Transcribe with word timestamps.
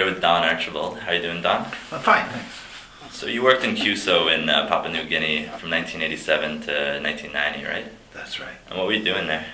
here 0.00 0.10
with 0.10 0.22
Don 0.22 0.42
Archibald. 0.42 0.98
How 1.00 1.10
are 1.10 1.14
you 1.16 1.20
doing, 1.20 1.42
Don? 1.42 1.66
I'm 1.92 2.00
fine, 2.00 2.26
thanks. 2.30 2.62
So 3.10 3.26
you 3.26 3.42
worked 3.42 3.64
in 3.64 3.74
CUSO 3.76 4.34
in 4.34 4.48
uh, 4.48 4.66
Papua 4.66 4.90
New 4.90 5.04
Guinea 5.04 5.42
from 5.42 5.68
1987 5.68 6.62
to 6.62 7.00
1990, 7.02 7.64
right? 7.66 7.84
That's 8.14 8.40
right. 8.40 8.54
And 8.70 8.78
what 8.78 8.86
were 8.86 8.94
you 8.94 9.04
doing 9.04 9.26
there? 9.26 9.44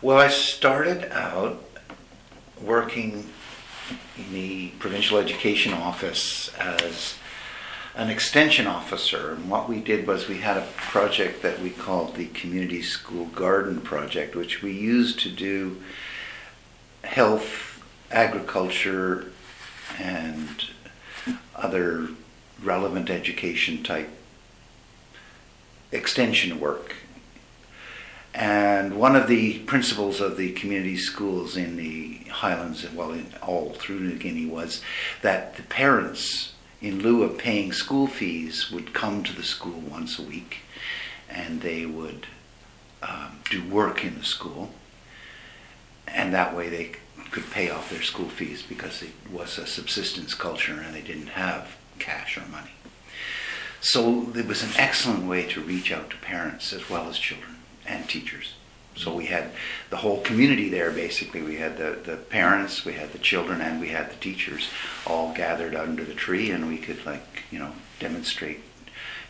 Well, 0.00 0.16
I 0.16 0.28
started 0.28 1.12
out 1.12 1.62
working 2.62 3.30
in 4.16 4.32
the 4.32 4.68
provincial 4.78 5.18
education 5.18 5.74
office 5.74 6.50
as 6.54 7.16
an 7.94 8.08
extension 8.08 8.66
officer. 8.66 9.32
And 9.32 9.50
what 9.50 9.68
we 9.68 9.80
did 9.80 10.06
was 10.06 10.28
we 10.28 10.38
had 10.38 10.56
a 10.56 10.66
project 10.76 11.42
that 11.42 11.60
we 11.60 11.68
called 11.68 12.14
the 12.14 12.28
Community 12.28 12.80
School 12.80 13.26
Garden 13.26 13.82
Project, 13.82 14.34
which 14.34 14.62
we 14.62 14.72
used 14.72 15.20
to 15.20 15.28
do 15.28 15.82
health, 17.04 17.75
agriculture, 18.10 19.32
and 19.98 20.64
other 21.54 22.08
relevant 22.62 23.10
education 23.10 23.82
type 23.82 24.08
extension 25.92 26.60
work. 26.60 26.96
And 28.34 28.98
one 28.98 29.16
of 29.16 29.28
the 29.28 29.60
principles 29.60 30.20
of 30.20 30.36
the 30.36 30.52
community 30.52 30.98
schools 30.98 31.56
in 31.56 31.76
the 31.76 32.18
Highlands, 32.30 32.86
well, 32.92 33.12
in 33.12 33.32
all 33.40 33.70
through 33.72 34.00
New 34.00 34.18
Guinea, 34.18 34.44
was 34.44 34.82
that 35.22 35.56
the 35.56 35.62
parents, 35.62 36.52
in 36.82 37.00
lieu 37.00 37.22
of 37.22 37.38
paying 37.38 37.72
school 37.72 38.06
fees, 38.06 38.70
would 38.70 38.92
come 38.92 39.22
to 39.22 39.34
the 39.34 39.42
school 39.42 39.80
once 39.80 40.18
a 40.18 40.22
week 40.22 40.58
and 41.30 41.62
they 41.62 41.86
would 41.86 42.26
um, 43.02 43.40
do 43.50 43.66
work 43.68 44.04
in 44.04 44.18
the 44.18 44.24
school. 44.24 44.70
And 46.08 46.32
that 46.32 46.54
way 46.54 46.68
they 46.68 46.92
could 47.30 47.50
pay 47.50 47.70
off 47.70 47.90
their 47.90 48.02
school 48.02 48.28
fees 48.28 48.62
because 48.62 49.02
it 49.02 49.12
was 49.30 49.58
a 49.58 49.66
subsistence 49.66 50.34
culture 50.34 50.80
and 50.80 50.94
they 50.94 51.02
didn't 51.02 51.28
have 51.28 51.76
cash 51.98 52.38
or 52.38 52.46
money. 52.48 52.70
So 53.80 54.32
it 54.34 54.46
was 54.46 54.62
an 54.62 54.70
excellent 54.76 55.26
way 55.26 55.46
to 55.48 55.60
reach 55.60 55.92
out 55.92 56.10
to 56.10 56.16
parents 56.16 56.72
as 56.72 56.88
well 56.88 57.08
as 57.08 57.18
children 57.18 57.56
and 57.86 58.08
teachers. 58.08 58.54
So 58.96 59.14
we 59.14 59.26
had 59.26 59.50
the 59.90 59.98
whole 59.98 60.22
community 60.22 60.68
there 60.68 60.90
basically. 60.90 61.42
We 61.42 61.56
had 61.56 61.76
the, 61.76 61.98
the 62.02 62.16
parents, 62.16 62.84
we 62.84 62.94
had 62.94 63.12
the 63.12 63.18
children, 63.18 63.60
and 63.60 63.80
we 63.80 63.88
had 63.88 64.10
the 64.10 64.16
teachers 64.16 64.70
all 65.06 65.34
gathered 65.34 65.74
under 65.74 66.02
the 66.02 66.14
tree, 66.14 66.50
and 66.50 66.66
we 66.66 66.78
could, 66.78 67.04
like, 67.04 67.44
you 67.50 67.58
know, 67.58 67.72
demonstrate 68.00 68.60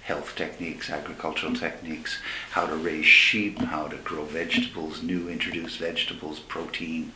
health 0.06 0.36
techniques, 0.36 0.88
agricultural 0.88 1.52
techniques, 1.52 2.20
how 2.52 2.64
to 2.64 2.76
raise 2.76 3.04
sheep, 3.04 3.58
how 3.58 3.88
to 3.88 3.96
grow 3.96 4.24
vegetables, 4.24 5.02
new 5.02 5.28
introduced 5.28 5.78
vegetables, 5.78 6.38
protein, 6.38 7.12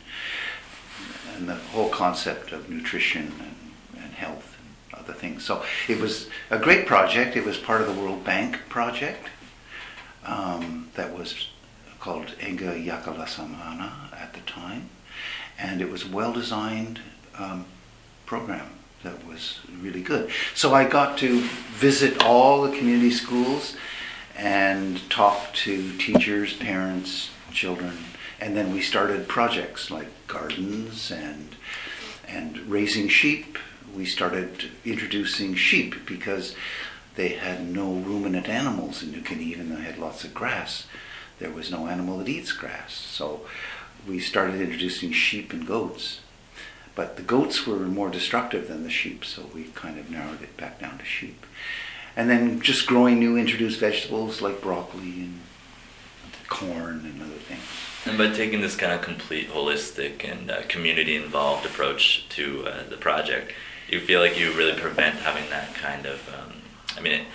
and 1.33 1.47
the 1.47 1.55
whole 1.55 1.87
concept 1.87 2.51
of 2.51 2.69
nutrition 2.69 3.31
and, 3.39 4.03
and 4.03 4.13
health 4.13 4.57
and 4.59 4.99
other 4.99 5.13
things. 5.13 5.45
So 5.45 5.63
it 5.87 6.01
was 6.01 6.29
a 6.49 6.59
great 6.59 6.85
project. 6.85 7.37
It 7.37 7.45
was 7.45 7.57
part 7.57 7.79
of 7.79 7.87
the 7.87 8.01
World 8.01 8.25
Bank 8.25 8.59
project 8.67 9.29
um, 10.25 10.89
that 10.95 11.17
was 11.17 11.47
called 12.01 12.27
Enga 12.39 12.85
Yakalasamana 12.85 14.11
at 14.19 14.33
the 14.33 14.41
time, 14.41 14.89
and 15.57 15.81
it 15.81 15.89
was 15.89 16.03
a 16.03 16.11
well-designed 16.11 16.99
um, 17.37 17.65
program 18.25 18.80
that 19.03 19.25
was 19.27 19.59
really 19.79 20.01
good. 20.01 20.29
So 20.53 20.73
I 20.73 20.87
got 20.87 21.17
to 21.19 21.41
visit 21.73 22.23
all 22.23 22.61
the 22.61 22.75
community 22.77 23.11
schools 23.11 23.75
and 24.35 25.09
talk 25.09 25.53
to 25.53 25.97
teachers, 25.97 26.53
parents, 26.53 27.31
children, 27.51 27.97
and 28.39 28.55
then 28.55 28.71
we 28.73 28.81
started 28.81 29.27
projects 29.27 29.91
like 29.91 30.07
gardens 30.27 31.11
and 31.11 31.55
and 32.27 32.57
raising 32.59 33.09
sheep. 33.09 33.57
We 33.93 34.05
started 34.05 34.71
introducing 34.85 35.53
sheep 35.55 36.05
because 36.05 36.55
they 37.15 37.29
had 37.29 37.67
no 37.67 37.91
ruminant 37.91 38.47
animals 38.47 39.03
in 39.03 39.11
New 39.11 39.21
Guinea, 39.21 39.43
even 39.45 39.69
though 39.69 39.75
they 39.75 39.83
had 39.83 39.97
lots 39.97 40.23
of 40.23 40.33
grass. 40.33 40.87
There 41.39 41.51
was 41.51 41.69
no 41.69 41.87
animal 41.87 42.19
that 42.19 42.29
eats 42.29 42.53
grass. 42.53 42.93
So 42.93 43.41
we 44.07 44.19
started 44.19 44.61
introducing 44.61 45.11
sheep 45.11 45.51
and 45.51 45.67
goats. 45.67 46.20
But 47.01 47.15
the 47.15 47.23
goats 47.23 47.65
were 47.65 47.79
more 47.79 48.09
destructive 48.09 48.67
than 48.67 48.83
the 48.83 48.89
sheep, 48.91 49.25
so 49.25 49.49
we 49.55 49.63
kind 49.73 49.97
of 49.97 50.11
narrowed 50.11 50.43
it 50.43 50.55
back 50.55 50.79
down 50.79 50.99
to 50.99 51.03
sheep. 51.03 51.47
And 52.15 52.29
then 52.29 52.61
just 52.61 52.85
growing 52.85 53.17
new 53.17 53.37
introduced 53.37 53.79
vegetables 53.79 54.39
like 54.39 54.61
broccoli 54.61 55.21
and 55.21 55.39
corn 56.47 57.01
and 57.03 57.19
other 57.19 57.39
things. 57.39 57.63
And 58.05 58.19
by 58.19 58.29
taking 58.29 58.61
this 58.61 58.75
kind 58.75 58.93
of 58.93 59.01
complete, 59.01 59.49
holistic, 59.49 60.31
and 60.31 60.51
uh, 60.51 60.61
community 60.67 61.15
involved 61.15 61.65
approach 61.65 62.29
to 62.29 62.67
uh, 62.67 62.83
the 62.87 62.97
project, 62.97 63.51
you 63.89 63.99
feel 63.99 64.19
like 64.19 64.39
you 64.39 64.51
really 64.53 64.79
prevent 64.79 65.15
having 65.15 65.49
that 65.49 65.73
kind 65.73 66.05
of. 66.05 66.29
Um, 66.29 66.61
I 66.95 67.01
mean, 67.01 67.13
it, 67.13 67.27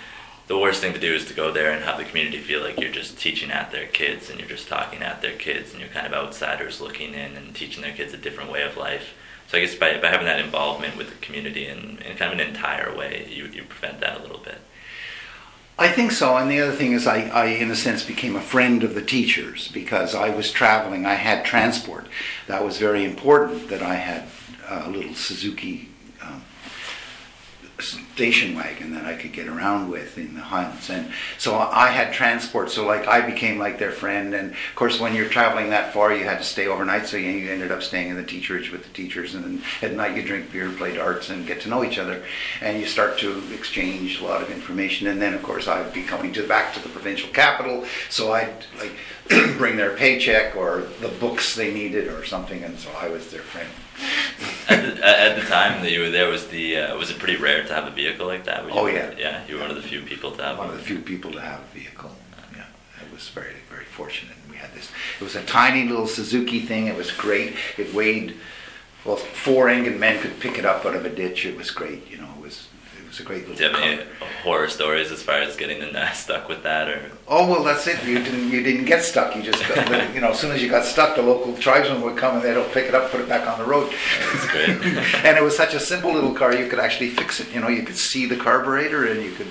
the 0.47 0.57
worst 0.57 0.79
thing 0.79 0.93
to 0.93 0.99
do 0.99 1.13
is 1.13 1.25
to 1.25 1.33
go 1.33 1.51
there 1.51 1.73
and 1.73 1.83
have 1.83 1.97
the 1.97 2.05
community 2.05 2.37
feel 2.37 2.61
like 2.61 2.79
you're 2.79 2.89
just 2.89 3.19
teaching 3.19 3.51
at 3.51 3.73
their 3.73 3.85
kids 3.85 4.29
and 4.29 4.39
you're 4.39 4.47
just 4.47 4.69
talking 4.69 5.01
at 5.01 5.21
their 5.21 5.35
kids 5.35 5.71
and 5.71 5.81
you're 5.81 5.89
kind 5.89 6.07
of 6.07 6.13
outsiders 6.13 6.79
looking 6.79 7.13
in 7.13 7.35
and 7.35 7.53
teaching 7.53 7.83
their 7.83 7.91
kids 7.91 8.13
a 8.13 8.17
different 8.17 8.49
way 8.49 8.63
of 8.63 8.77
life. 8.77 9.13
So 9.47 9.57
I 9.57 9.61
guess 9.61 9.75
by, 9.75 9.97
by 9.99 10.09
having 10.09 10.25
that 10.25 10.39
involvement 10.39 10.97
with 10.97 11.09
the 11.09 11.15
community 11.15 11.67
in, 11.67 11.99
in 11.99 12.17
kind 12.17 12.33
of 12.33 12.39
an 12.39 12.41
entire 12.41 12.95
way, 12.95 13.27
you, 13.29 13.45
you 13.45 13.63
prevent 13.63 14.01
that 14.01 14.19
a 14.19 14.21
little 14.21 14.39
bit. 14.39 14.59
I 15.79 15.89
think 15.89 16.11
so. 16.11 16.35
And 16.35 16.49
the 16.49 16.59
other 16.59 16.71
thing 16.71 16.93
is, 16.93 17.05
I, 17.05 17.27
I, 17.29 17.45
in 17.45 17.69
a 17.69 17.75
sense, 17.75 18.03
became 18.03 18.35
a 18.35 18.41
friend 18.41 18.83
of 18.83 18.95
the 18.95 19.01
teachers 19.01 19.67
because 19.69 20.15
I 20.15 20.29
was 20.29 20.51
traveling. 20.51 21.05
I 21.05 21.13
had 21.13 21.45
transport. 21.45 22.07
That 22.47 22.65
was 22.65 22.77
very 22.77 23.05
important 23.05 23.69
that 23.69 23.83
I 23.83 23.95
had 23.95 24.27
a 24.67 24.89
little 24.89 25.13
Suzuki 25.13 25.89
station 27.79 28.55
wagon 28.55 28.93
that 28.93 29.05
I 29.05 29.15
could 29.15 29.33
get 29.33 29.47
around 29.47 29.89
with 29.89 30.17
in 30.17 30.33
the 30.33 30.41
Highlands. 30.41 30.89
And 30.89 31.11
so 31.37 31.57
I 31.57 31.89
had 31.89 32.11
transport. 32.11 32.71
So, 32.71 32.85
like, 32.85 33.07
I 33.07 33.21
became 33.21 33.59
like 33.59 33.77
their 33.77 33.91
friend. 33.91 34.33
And 34.33 34.51
of 34.51 34.75
course, 34.75 34.99
when 34.99 35.13
you're 35.13 35.29
traveling 35.29 35.69
that 35.69 35.93
far, 35.93 36.13
you 36.13 36.23
had 36.23 36.39
to 36.39 36.43
stay 36.43 36.67
overnight. 36.67 37.05
So 37.05 37.17
you 37.17 37.49
ended 37.49 37.71
up 37.71 37.83
staying 37.83 38.09
in 38.09 38.15
the 38.15 38.23
teacherage 38.23 38.71
with 38.71 38.83
the 38.83 38.93
teachers. 38.93 39.35
And 39.35 39.43
then 39.43 39.63
at 39.81 39.95
night, 39.95 40.17
you 40.17 40.23
drink 40.23 40.51
beer, 40.51 40.71
play 40.71 40.95
darts, 40.95 41.29
and 41.29 41.45
get 41.45 41.61
to 41.61 41.69
know 41.69 41.83
each 41.83 41.99
other. 41.99 42.23
And 42.61 42.79
you 42.79 42.87
start 42.87 43.19
to 43.19 43.41
exchange 43.53 44.19
a 44.19 44.25
lot 44.25 44.41
of 44.41 44.49
information. 44.49 45.07
And 45.07 45.21
then, 45.21 45.33
of 45.33 45.43
course, 45.43 45.67
I'd 45.67 45.93
be 45.93 46.03
coming 46.03 46.33
to 46.33 46.47
back 46.47 46.73
to 46.73 46.81
the 46.81 46.89
provincial 46.89 47.29
capital. 47.29 47.85
So 48.09 48.33
I'd 48.33 48.65
like 48.79 48.93
bring 49.57 49.77
their 49.77 49.95
paycheck 49.95 50.55
or 50.55 50.87
the 51.01 51.09
books 51.19 51.55
they 51.55 51.73
needed 51.73 52.07
or 52.07 52.25
something. 52.25 52.63
And 52.63 52.79
so 52.79 52.89
I 52.99 53.09
was 53.09 53.29
their 53.29 53.41
friend. 53.41 53.69
at, 54.69 54.95
the, 54.95 55.07
at 55.07 55.35
the 55.35 55.45
time 55.47 55.81
that 55.83 55.91
you 55.91 56.01
were 56.01 56.09
there, 56.09 56.29
was 56.29 56.47
the 56.47 56.77
uh, 56.77 56.97
was 56.97 57.09
it 57.09 57.19
pretty 57.19 57.35
rare 57.35 57.63
to 57.63 57.73
have 57.73 57.87
a 57.87 57.91
vehicle 57.91 58.27
like 58.27 58.45
that? 58.45 58.65
Oh, 58.69 58.87
yeah. 58.87 59.13
yeah. 59.17 59.43
You 59.47 59.55
were 59.55 59.61
one 59.61 59.71
of 59.71 59.75
the 59.75 59.81
few 59.81 60.01
people 60.01 60.31
to 60.31 60.43
have 60.43 60.57
one 60.57 60.67
one 60.67 60.75
of 60.75 60.81
the 60.81 60.85
few 60.85 60.99
people 60.99 61.31
to 61.31 61.41
have 61.41 61.61
a 61.61 61.77
vehicle. 61.77 62.11
Yeah, 62.55 62.65
I 62.99 63.13
was 63.13 63.29
very, 63.29 63.55
very 63.69 63.85
fortunate. 63.85 64.35
We 64.49 64.57
had 64.57 64.73
this. 64.73 64.91
It 65.19 65.23
was 65.23 65.35
a 65.35 65.43
tiny 65.43 65.87
little 65.87 66.07
Suzuki 66.07 66.59
thing. 66.59 66.87
It 66.87 66.95
was 66.95 67.11
great. 67.11 67.55
It 67.77 67.93
weighed 67.93 68.35
well, 69.05 69.15
four 69.15 69.67
Engan 69.67 69.97
men 69.97 70.21
could 70.21 70.39
pick 70.41 70.57
it 70.57 70.65
up 70.65 70.85
out 70.85 70.93
of 70.93 71.05
a 71.05 71.09
ditch. 71.09 71.45
It 71.45 71.55
was 71.55 71.71
great. 71.71 72.09
You 72.11 72.17
know, 72.17 72.27
it 73.19 73.27
was 73.27 73.39
it 73.41 73.43
was 73.43 73.43
a 73.43 73.45
great 73.45 73.57
Do 73.57 73.63
little. 73.63 73.81
you 73.81 73.97
have 73.97 73.99
any 73.99 74.25
horror 74.43 74.67
stories 74.69 75.11
as 75.11 75.21
far 75.21 75.39
as 75.39 75.55
getting 75.55 75.81
in, 75.81 75.95
uh, 75.95 76.11
stuck 76.13 76.47
with 76.47 76.63
that, 76.63 76.87
or 76.87 77.11
Oh 77.27 77.49
well, 77.49 77.63
that's 77.63 77.87
it. 77.87 78.03
You 78.05 78.19
didn't 78.19 78.49
you 78.49 78.61
didn't 78.63 78.85
get 78.85 79.03
stuck. 79.03 79.35
You 79.35 79.43
just 79.43 79.67
got, 79.67 80.13
you 80.15 80.21
know 80.21 80.31
as 80.31 80.39
soon 80.39 80.51
as 80.51 80.61
you 80.61 80.69
got 80.69 80.85
stuck, 80.85 81.15
the 81.15 81.21
local 81.21 81.55
tribesmen 81.57 82.01
would 82.01 82.17
come 82.17 82.35
and 82.35 82.43
they'd 82.43 82.71
pick 82.73 82.85
it 82.85 82.95
up, 82.95 83.11
put 83.11 83.21
it 83.21 83.29
back 83.29 83.47
on 83.47 83.57
the 83.59 83.65
road. 83.65 83.91
that's 84.31 84.47
great. 84.49 84.69
and 85.25 85.37
it 85.37 85.43
was 85.43 85.55
such 85.55 85.73
a 85.73 85.79
simple 85.79 86.13
little 86.13 86.33
car. 86.33 86.55
You 86.55 86.67
could 86.67 86.79
actually 86.79 87.09
fix 87.09 87.39
it. 87.39 87.53
You 87.53 87.59
know, 87.61 87.67
you 87.69 87.83
could 87.83 87.97
see 87.97 88.25
the 88.25 88.37
carburetor, 88.37 89.05
and 89.11 89.23
you 89.23 89.31
could, 89.31 89.47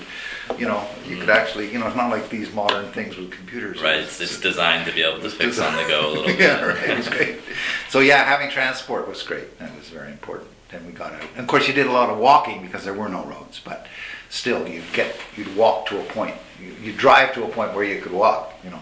you 0.59 0.67
know, 0.67 0.87
you 1.07 1.17
could 1.19 1.31
actually, 1.31 1.73
you 1.73 1.79
know, 1.79 1.87
it's 1.87 1.97
not 1.97 2.11
like 2.11 2.29
these 2.29 2.53
modern 2.53 2.91
things 2.93 3.17
with 3.17 3.31
computers. 3.31 3.79
Mm. 3.79 3.83
right, 3.85 4.01
it's, 4.01 4.21
it's 4.21 4.41
designed 4.41 4.87
to 4.87 4.93
be 4.93 5.03
able 5.03 5.21
to 5.21 5.31
fix 5.31 5.59
on 5.59 5.77
the 5.77 5.89
go 5.89 6.09
a 6.09 6.11
little 6.11 6.27
bit. 6.27 6.41
yeah, 6.41 6.63
right. 6.65 6.91
It 6.91 6.97
was 6.99 7.09
great. 7.09 7.41
So 7.89 8.01
yeah, 8.01 8.25
having 8.25 8.51
transport 8.51 9.09
was 9.09 9.23
great. 9.23 9.59
That 9.59 9.77
was 9.77 9.89
very 9.89 10.11
important. 10.11 10.51
And 10.73 10.85
we 10.85 10.93
got 10.93 11.13
out. 11.13 11.23
And 11.35 11.41
of 11.41 11.47
course, 11.47 11.69
you 11.69 11.75
did 11.75 11.87
a 11.87 11.93
lot 11.93 12.11
of 12.11 12.19
walking 12.19 12.63
because 12.63 12.85
there 12.85 12.95
were 12.95 13.09
no 13.09 13.25
roads. 13.25 13.61
But 13.65 13.87
still, 14.29 14.67
you'd 14.67 14.93
get, 14.93 15.17
you'd 15.37 15.55
walk 15.57 15.87
to 15.87 16.01
a 16.01 16.05
point. 16.05 16.35
You, 16.61 16.75
you'd 16.83 16.97
drive 16.97 17.33
to 17.35 17.45
a 17.45 17.49
point 17.49 17.75
where 17.75 17.85
you 17.85 18.01
could 18.01 18.13
walk. 18.13 18.53
You 18.65 18.71
know. 18.71 18.81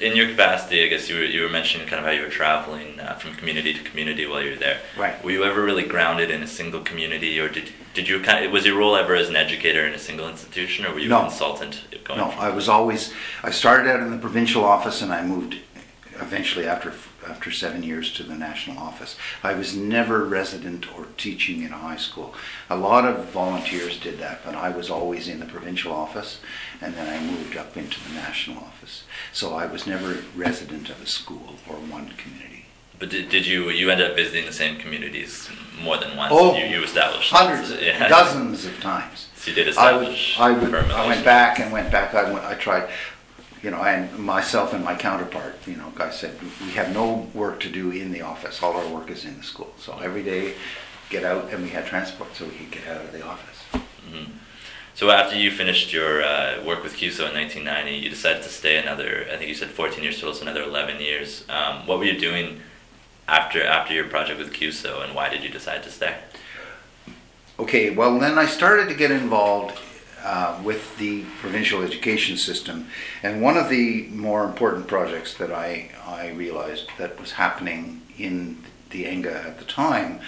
In 0.00 0.14
your 0.14 0.28
capacity, 0.28 0.84
I 0.84 0.86
guess 0.86 1.08
you 1.08 1.16
were, 1.16 1.24
you 1.24 1.42
were 1.42 1.48
mentioning 1.48 1.88
kind 1.88 1.98
of 1.98 2.06
how 2.06 2.12
you 2.12 2.22
were 2.22 2.28
traveling 2.28 3.00
uh, 3.00 3.14
from 3.14 3.34
community 3.34 3.74
to 3.74 3.82
community 3.82 4.24
while 4.24 4.40
you 4.40 4.50
were 4.50 4.56
there. 4.56 4.78
Right. 4.96 5.22
Were 5.24 5.32
you 5.32 5.42
ever 5.42 5.64
really 5.64 5.82
grounded 5.82 6.30
in 6.30 6.44
a 6.44 6.46
single 6.46 6.80
community, 6.80 7.40
or 7.40 7.48
did 7.48 7.72
did 7.92 8.08
you 8.08 8.20
kind 8.20 8.44
of, 8.44 8.52
was 8.52 8.64
your 8.66 8.76
role 8.78 8.94
ever 8.94 9.16
as 9.16 9.28
an 9.28 9.34
educator 9.36 9.84
in 9.84 9.92
a 9.92 9.98
single 9.98 10.28
institution, 10.28 10.84
or 10.86 10.92
were 10.92 11.00
you 11.00 11.08
No. 11.08 11.18
a 11.18 11.22
consultant 11.22 11.80
going? 12.04 12.20
No, 12.20 12.26
I 12.38 12.50
was 12.50 12.68
always. 12.68 13.12
I 13.42 13.50
started 13.50 13.90
out 13.90 13.98
in 13.98 14.12
the 14.12 14.18
provincial 14.18 14.64
office, 14.64 15.02
and 15.02 15.12
I 15.12 15.24
moved 15.24 15.56
eventually 16.20 16.68
after 16.68 16.92
after 17.28 17.50
seven 17.50 17.82
years 17.82 18.12
to 18.14 18.22
the 18.22 18.34
national 18.34 18.78
office. 18.78 19.16
I 19.42 19.54
was 19.54 19.76
never 19.76 20.24
resident 20.24 20.86
or 20.96 21.06
teaching 21.16 21.62
in 21.62 21.72
a 21.72 21.78
high 21.78 21.96
school. 21.96 22.34
A 22.70 22.76
lot 22.76 23.04
of 23.04 23.26
volunteers 23.30 23.98
did 23.98 24.18
that, 24.18 24.44
but 24.44 24.54
I 24.54 24.70
was 24.70 24.90
always 24.90 25.28
in 25.28 25.40
the 25.40 25.46
provincial 25.46 25.92
office, 25.92 26.40
and 26.80 26.94
then 26.94 27.08
I 27.08 27.24
moved 27.24 27.56
up 27.56 27.76
into 27.76 28.02
the 28.06 28.14
national 28.14 28.58
office. 28.58 29.04
So 29.32 29.54
I 29.54 29.66
was 29.66 29.86
never 29.86 30.18
resident 30.34 30.90
of 30.90 31.02
a 31.02 31.06
school 31.06 31.56
or 31.68 31.76
one 31.76 32.10
community. 32.10 32.66
But 32.98 33.10
did, 33.10 33.28
did 33.28 33.46
you 33.46 33.70
you 33.70 33.90
end 33.90 34.00
up 34.00 34.14
visiting 34.14 34.46
the 34.46 34.52
same 34.52 34.76
communities 34.78 35.50
more 35.82 35.98
than 35.98 36.16
once? 36.16 36.32
Oh, 36.34 36.56
you, 36.56 36.64
you 36.64 36.82
established 36.82 37.32
Hundreds, 37.32 37.70
yeah. 37.82 38.08
dozens 38.08 38.64
of 38.64 38.80
times. 38.80 39.28
So 39.36 39.50
you 39.50 39.56
did 39.56 39.76
I 39.76 39.96
would, 39.96 40.08
establish. 40.08 40.40
I 40.40 40.50
would, 40.52 40.90
I 40.92 41.06
went 41.06 41.24
back 41.24 41.58
and 41.58 41.72
went 41.72 41.90
back. 41.90 42.14
I 42.14 42.30
went, 42.32 42.44
I 42.44 42.54
tried, 42.54 42.88
you 43.64 43.70
know, 43.70 43.82
and 43.82 44.18
myself 44.18 44.74
and 44.74 44.84
my 44.84 44.94
counterpart, 44.94 45.56
you 45.66 45.76
know, 45.76 45.90
I 45.98 46.10
said, 46.10 46.38
we 46.60 46.72
have 46.72 46.92
no 46.92 47.30
work 47.32 47.60
to 47.60 47.70
do 47.70 47.90
in 47.90 48.12
the 48.12 48.20
office. 48.20 48.62
All 48.62 48.76
our 48.76 48.86
work 48.88 49.10
is 49.10 49.24
in 49.24 49.38
the 49.38 49.42
school. 49.42 49.72
So 49.78 49.98
every 50.00 50.22
day, 50.22 50.52
get 51.08 51.24
out, 51.24 51.50
and 51.50 51.62
we 51.62 51.70
had 51.70 51.86
transport 51.86 52.36
so 52.36 52.44
we 52.44 52.50
could 52.50 52.70
get 52.70 52.86
out 52.86 53.02
of 53.02 53.12
the 53.12 53.24
office. 53.24 53.62
Mhm. 54.06 54.26
So 54.94 55.10
after 55.10 55.36
you 55.36 55.50
finished 55.50 55.94
your 55.94 56.22
uh, 56.22 56.62
work 56.62 56.84
with 56.84 56.94
CUSO 56.94 57.26
in 57.26 57.34
1990, 57.34 57.96
you 57.96 58.10
decided 58.10 58.42
to 58.42 58.50
stay 58.50 58.76
another. 58.76 59.26
I 59.32 59.36
think 59.38 59.48
you 59.48 59.54
said 59.54 59.70
14 59.70 60.04
years 60.04 60.20
total, 60.20 60.34
so 60.34 60.42
another 60.42 60.62
11 60.62 61.00
years. 61.00 61.44
Um, 61.48 61.86
what 61.86 61.98
were 61.98 62.04
you 62.04 62.18
doing 62.18 62.60
after 63.26 63.64
after 63.64 63.94
your 63.94 64.08
project 64.08 64.38
with 64.38 64.52
CUSO, 64.52 65.02
and 65.02 65.14
why 65.14 65.30
did 65.30 65.42
you 65.42 65.48
decide 65.48 65.82
to 65.84 65.90
stay? 65.90 66.16
Okay, 67.58 67.90
well, 67.90 68.18
then 68.18 68.36
I 68.38 68.46
started 68.46 68.88
to 68.88 68.94
get 68.94 69.10
involved 69.10 69.78
uh, 70.24 70.58
with 70.64 70.96
the 70.98 71.22
provincial 71.40 71.82
education 71.82 72.36
system, 72.36 72.88
and 73.22 73.42
one 73.42 73.56
of 73.56 73.68
the 73.68 74.08
more 74.08 74.44
important 74.44 74.86
projects 74.86 75.34
that 75.34 75.52
I, 75.52 75.90
I 76.06 76.30
realized 76.30 76.88
that 76.98 77.20
was 77.20 77.32
happening 77.32 78.02
in 78.18 78.64
the 78.90 79.04
ENGA 79.04 79.46
at 79.46 79.58
the 79.58 79.64
time 79.64 80.20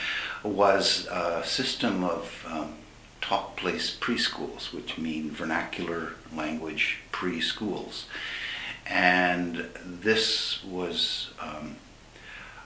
was 0.43 1.07
a 1.11 1.43
system 1.45 2.05
of 2.05 2.47
um, 2.49 2.75
Talk 3.21 3.57
Place 3.57 3.97
preschools, 3.99 4.73
which 4.73 4.99
mean 4.99 5.31
vernacular 5.31 6.13
language 6.35 6.99
preschools. 7.11 8.05
And 8.87 9.69
this 9.85 10.63
was 10.63 11.31
um, 11.41 11.77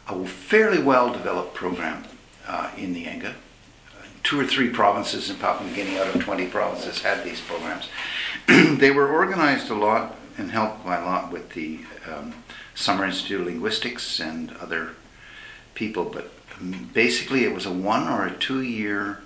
a 0.09 0.27
fairly 0.27 0.83
well 0.83 1.13
developed 1.13 1.55
program 1.55 2.05
uh, 2.47 2.71
in 2.77 2.93
the 2.93 3.05
ENGA 3.07 3.35
two 4.23 4.39
or 4.39 4.47
three 4.47 4.71
provinces 4.71 5.31
in 5.31 5.37
Papua 5.37 5.69
New 5.69 5.75
Guinea 5.75 5.99
out 5.99 6.15
of 6.15 6.23
20 6.23 6.47
provinces 6.49 7.03
had 7.03 7.25
these 7.25 7.41
programs. 7.41 7.89
they 8.79 8.91
were 8.91 9.09
organized 9.09 9.71
a 9.71 9.75
lot 9.75 10.17
and 10.37 10.51
helped 10.51 10.85
by 10.85 10.99
a 10.99 11.05
lot 11.05 11.31
with 11.31 11.51
the 11.51 11.81
um, 12.11 12.35
Summer 12.75 13.05
Institute 13.05 13.41
of 13.41 13.47
Linguistics 13.47 14.21
and 14.21 14.57
other 14.59 14.91
people, 15.75 16.05
but 16.05 16.33
um, 16.59 16.91
basically 16.93 17.45
it 17.45 17.55
was 17.55 17.67
a 17.67 17.73
one 17.73 18.09
or 18.09 18.27
a 18.27 18.37
two 18.37 18.63
year 18.63 19.21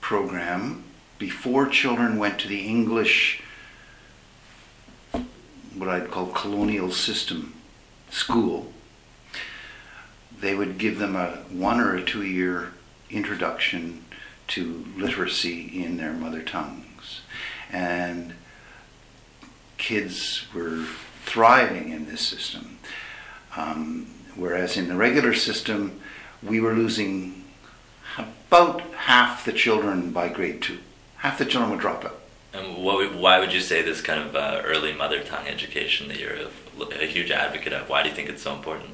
program 0.00 0.84
before 1.18 1.68
children 1.68 2.18
went 2.18 2.38
to 2.40 2.48
the 2.48 2.66
English, 2.66 3.40
what 5.74 5.88
I'd 5.88 6.10
call 6.10 6.26
colonial 6.26 6.90
system 6.90 7.54
school. 8.10 8.72
They 10.40 10.56
would 10.56 10.78
give 10.78 10.98
them 10.98 11.14
a 11.14 11.36
one 11.50 11.78
or 11.78 11.94
a 11.94 12.04
two 12.04 12.24
year 12.24 12.72
introduction 13.12 14.04
to 14.48 14.84
literacy 14.96 15.82
in 15.82 15.96
their 15.96 16.12
mother 16.12 16.42
tongues. 16.42 17.22
And 17.70 18.34
kids 19.78 20.46
were 20.54 20.84
thriving 21.24 21.90
in 21.90 22.06
this 22.06 22.20
system. 22.20 22.78
Um, 23.56 24.06
whereas 24.34 24.76
in 24.76 24.88
the 24.88 24.96
regular 24.96 25.34
system, 25.34 26.00
we 26.42 26.60
were 26.60 26.74
losing 26.74 27.44
about 28.18 28.80
half 28.92 29.44
the 29.44 29.52
children 29.52 30.10
by 30.10 30.28
grade 30.28 30.62
two. 30.62 30.78
Half 31.16 31.38
the 31.38 31.44
children 31.44 31.70
would 31.70 31.80
drop 31.80 32.04
out. 32.04 32.18
And 32.52 32.84
what, 32.84 33.14
why 33.14 33.38
would 33.38 33.52
you 33.52 33.60
say 33.60 33.80
this 33.80 34.02
kind 34.02 34.20
of 34.20 34.36
uh, 34.36 34.60
early 34.64 34.92
mother 34.92 35.22
tongue 35.22 35.46
education 35.46 36.08
that 36.08 36.18
you're 36.18 36.34
a, 36.34 37.02
a 37.02 37.06
huge 37.06 37.30
advocate 37.30 37.72
of? 37.72 37.88
Why 37.88 38.02
do 38.02 38.10
you 38.10 38.14
think 38.14 38.28
it's 38.28 38.42
so 38.42 38.54
important? 38.54 38.90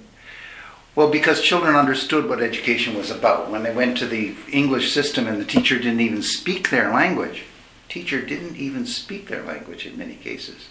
Well, 0.99 1.11
because 1.11 1.41
children 1.43 1.77
understood 1.77 2.29
what 2.29 2.43
education 2.43 2.97
was 2.97 3.09
about. 3.09 3.53
When 3.53 3.63
they 3.63 3.73
went 3.73 3.99
to 3.99 4.07
the 4.09 4.35
English 4.51 4.93
system 4.93 5.29
and 5.29 5.41
the 5.41 5.45
teacher 5.45 5.79
didn't 5.79 6.01
even 6.01 6.23
speak 6.23 6.71
their 6.71 6.93
language, 6.93 7.45
teacher 7.89 8.21
didn't 8.21 8.57
even 8.57 8.85
speak 8.85 9.29
their 9.29 9.45
language 9.45 9.87
in 9.87 9.97
many 9.97 10.17
cases. 10.17 10.71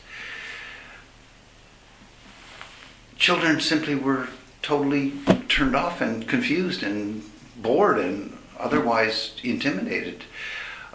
Children 3.15 3.61
simply 3.61 3.95
were 3.95 4.27
totally 4.61 5.13
turned 5.47 5.77
off 5.77 6.01
and 6.01 6.27
confused 6.27 6.83
and 6.83 7.23
bored 7.55 7.97
and 7.97 8.37
otherwise 8.59 9.33
intimidated. 9.43 10.25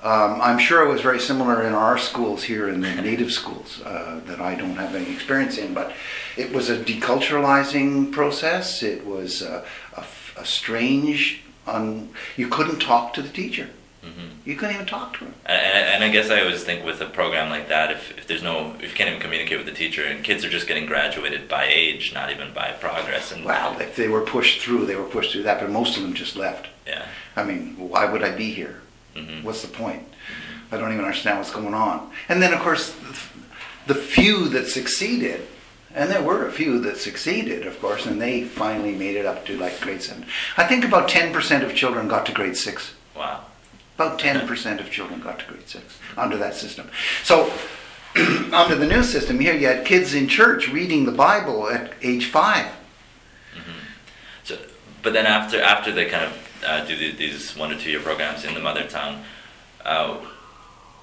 Um, 0.02 0.40
I'm 0.40 0.58
sure 0.58 0.82
it 0.84 0.92
was 0.92 1.00
very 1.00 1.20
similar 1.20 1.62
in 1.62 1.74
our 1.74 1.96
schools 1.96 2.42
here 2.42 2.68
in 2.68 2.80
the 2.80 2.94
native 2.96 3.30
schools 3.30 3.80
uh, 3.82 4.20
that 4.26 4.40
I 4.40 4.56
don't 4.56 4.74
have 4.76 4.94
any 4.96 5.12
experience 5.12 5.58
in, 5.58 5.74
but 5.74 5.92
it 6.36 6.52
was 6.52 6.68
a 6.70 6.76
deculturalizing 6.76 8.10
process. 8.12 8.82
It 8.82 9.06
was 9.06 9.42
a, 9.42 9.64
a, 9.96 10.04
a 10.36 10.44
strange, 10.44 11.42
un, 11.68 12.10
you 12.36 12.48
couldn't 12.48 12.80
talk 12.80 13.14
to 13.14 13.22
the 13.22 13.28
teacher. 13.28 13.70
hmm 14.02 14.30
You 14.44 14.56
couldn't 14.56 14.74
even 14.74 14.86
talk 14.86 15.16
to 15.18 15.24
him. 15.26 15.34
And, 15.46 15.86
and 15.92 16.04
I 16.04 16.08
guess 16.08 16.30
I 16.30 16.40
always 16.40 16.64
think 16.64 16.84
with 16.84 17.00
a 17.00 17.06
program 17.06 17.48
like 17.48 17.68
that, 17.68 17.92
if, 17.92 18.18
if 18.18 18.26
there's 18.26 18.42
no, 18.42 18.74
if 18.80 18.90
you 18.90 18.96
can't 18.96 19.08
even 19.08 19.22
communicate 19.22 19.56
with 19.58 19.66
the 19.66 19.72
teacher, 19.72 20.04
and 20.04 20.24
kids 20.24 20.44
are 20.44 20.50
just 20.50 20.66
getting 20.66 20.86
graduated 20.86 21.48
by 21.48 21.66
age, 21.66 22.12
not 22.12 22.28
even 22.32 22.52
by 22.52 22.72
progress, 22.72 23.30
and 23.30 23.44
Well, 23.44 23.78
if 23.80 23.94
they 23.94 24.08
were 24.08 24.22
pushed 24.22 24.60
through, 24.62 24.86
they 24.86 24.96
were 24.96 25.04
pushed 25.04 25.30
through 25.30 25.44
that, 25.44 25.60
but 25.60 25.70
most 25.70 25.96
of 25.96 26.02
them 26.02 26.14
just 26.14 26.34
left. 26.34 26.66
yeah, 26.88 27.06
I 27.36 27.44
mean, 27.44 27.76
why 27.78 28.04
would 28.10 28.24
I 28.24 28.34
be 28.34 28.50
here? 28.52 28.81
Hmm 29.14 29.42
What's 29.44 29.62
the 29.62 29.68
point? 29.68 30.02
I 30.70 30.78
don't 30.78 30.92
even 30.92 31.04
understand 31.04 31.38
what's 31.38 31.50
going 31.52 31.74
on. 31.74 32.10
And 32.28 32.40
then, 32.42 32.52
of 32.52 32.60
course, 32.60 32.94
the 33.86 33.94
few 33.94 34.48
that 34.50 34.68
succeeded, 34.68 35.46
and 35.94 36.10
there 36.10 36.22
were 36.22 36.46
a 36.46 36.52
few 36.52 36.78
that 36.80 36.96
succeeded, 36.96 37.66
of 37.66 37.78
course, 37.80 38.06
and 38.06 38.20
they 38.20 38.42
finally 38.44 38.92
made 38.94 39.16
it 39.16 39.26
up 39.26 39.44
to 39.46 39.56
like 39.58 39.78
grade 39.80 40.02
seven. 40.02 40.24
I 40.56 40.64
think 40.66 40.84
about 40.84 41.10
10% 41.10 41.62
of 41.62 41.74
children 41.74 42.08
got 42.08 42.24
to 42.26 42.32
grade 42.32 42.56
six. 42.56 42.94
wow, 43.14 43.44
About 43.96 44.18
10% 44.20 44.80
of 44.80 44.90
children 44.90 45.20
got 45.20 45.40
to 45.40 45.44
grade 45.46 45.68
six 45.68 45.98
under 46.16 46.38
that 46.38 46.54
system. 46.54 46.88
So, 47.22 47.52
under 48.52 48.74
the 48.74 48.86
new 48.86 49.02
system 49.02 49.40
here, 49.40 49.54
you 49.54 49.66
had 49.66 49.84
kids 49.84 50.14
in 50.14 50.28
church 50.28 50.68
reading 50.68 51.04
the 51.04 51.12
Bible 51.12 51.68
at 51.68 51.92
age 52.02 52.26
five. 52.30 52.66
So, 54.44 54.58
but 55.02 55.12
then 55.12 55.26
after 55.26 55.60
after 55.62 55.92
they 55.92 56.06
kind 56.06 56.24
of 56.24 56.41
uh, 56.64 56.84
do 56.84 56.96
the, 56.96 57.12
these 57.12 57.56
one 57.56 57.72
or 57.72 57.78
two 57.78 57.90
year 57.90 58.00
programs 58.00 58.44
in 58.44 58.54
the 58.54 58.60
mother 58.60 58.84
tongue, 58.84 59.24
uh, 59.84 60.18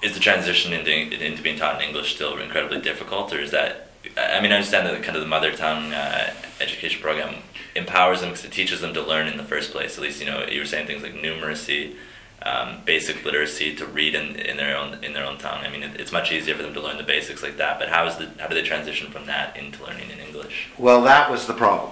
is 0.01 0.13
the 0.13 0.19
transition 0.19 0.73
into 0.73 0.91
into 0.91 1.41
being 1.41 1.57
taught 1.57 1.81
in 1.81 1.87
English 1.87 2.15
still 2.15 2.37
incredibly 2.37 2.79
difficult, 2.79 3.33
or 3.33 3.39
is 3.39 3.51
that? 3.51 3.91
I 4.17 4.39
mean, 4.39 4.51
I 4.51 4.55
understand 4.55 4.87
that 4.87 5.03
kind 5.03 5.17
of 5.17 5.21
the 5.21 5.27
mother 5.27 5.51
tongue 5.51 5.91
uh, 5.93 6.33
education 6.61 7.01
program 7.01 7.35
empowers 7.75 8.21
them 8.21 8.29
because 8.29 8.45
it 8.45 8.51
teaches 8.51 8.81
them 8.81 8.93
to 8.93 9.01
learn 9.01 9.27
in 9.27 9.37
the 9.37 9.43
first 9.43 9.71
place. 9.71 9.97
At 9.97 10.03
least 10.03 10.19
you 10.19 10.25
know 10.25 10.45
you 10.45 10.59
were 10.59 10.65
saying 10.65 10.87
things 10.87 11.03
like 11.03 11.13
numeracy. 11.13 11.95
Um, 12.41 12.83
basic 12.85 13.25
literacy 13.25 13.75
to 13.75 13.85
read 13.85 14.15
in, 14.15 14.37
in 14.37 14.55
their 14.55 14.77
own 14.77 15.03
in 15.03 15.11
their 15.11 15.25
own 15.25 15.37
tongue. 15.37 15.65
I 15.65 15.69
mean, 15.69 15.83
it, 15.83 15.99
it's 15.99 16.13
much 16.13 16.31
easier 16.31 16.55
for 16.55 16.63
them 16.63 16.73
to 16.73 16.79
learn 16.79 16.95
the 16.95 17.03
basics 17.03 17.43
like 17.43 17.57
that. 17.57 17.79
But 17.79 17.89
how 17.89 18.07
is 18.07 18.15
the 18.15 18.31
how 18.39 18.47
do 18.47 18.55
they 18.55 18.61
transition 18.61 19.11
from 19.11 19.25
that 19.25 19.57
into 19.57 19.83
learning 19.83 20.09
in 20.09 20.19
English? 20.19 20.69
Well, 20.77 21.01
that 21.01 21.29
was 21.29 21.47
the 21.47 21.53
problem. 21.53 21.91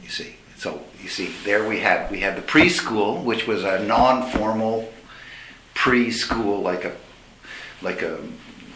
You 0.00 0.08
see, 0.08 0.36
so 0.62 0.80
you 1.02 1.08
see, 1.08 1.26
there 1.44 1.68
we 1.68 1.80
had 1.80 2.08
we 2.08 2.20
had 2.20 2.36
the 2.36 2.40
preschool, 2.40 3.24
which 3.24 3.48
was 3.48 3.64
a 3.64 3.84
non-formal 3.84 4.92
preschool, 5.74 6.62
like 6.62 6.84
a 6.84 6.94
like 7.82 8.00
a 8.02 8.20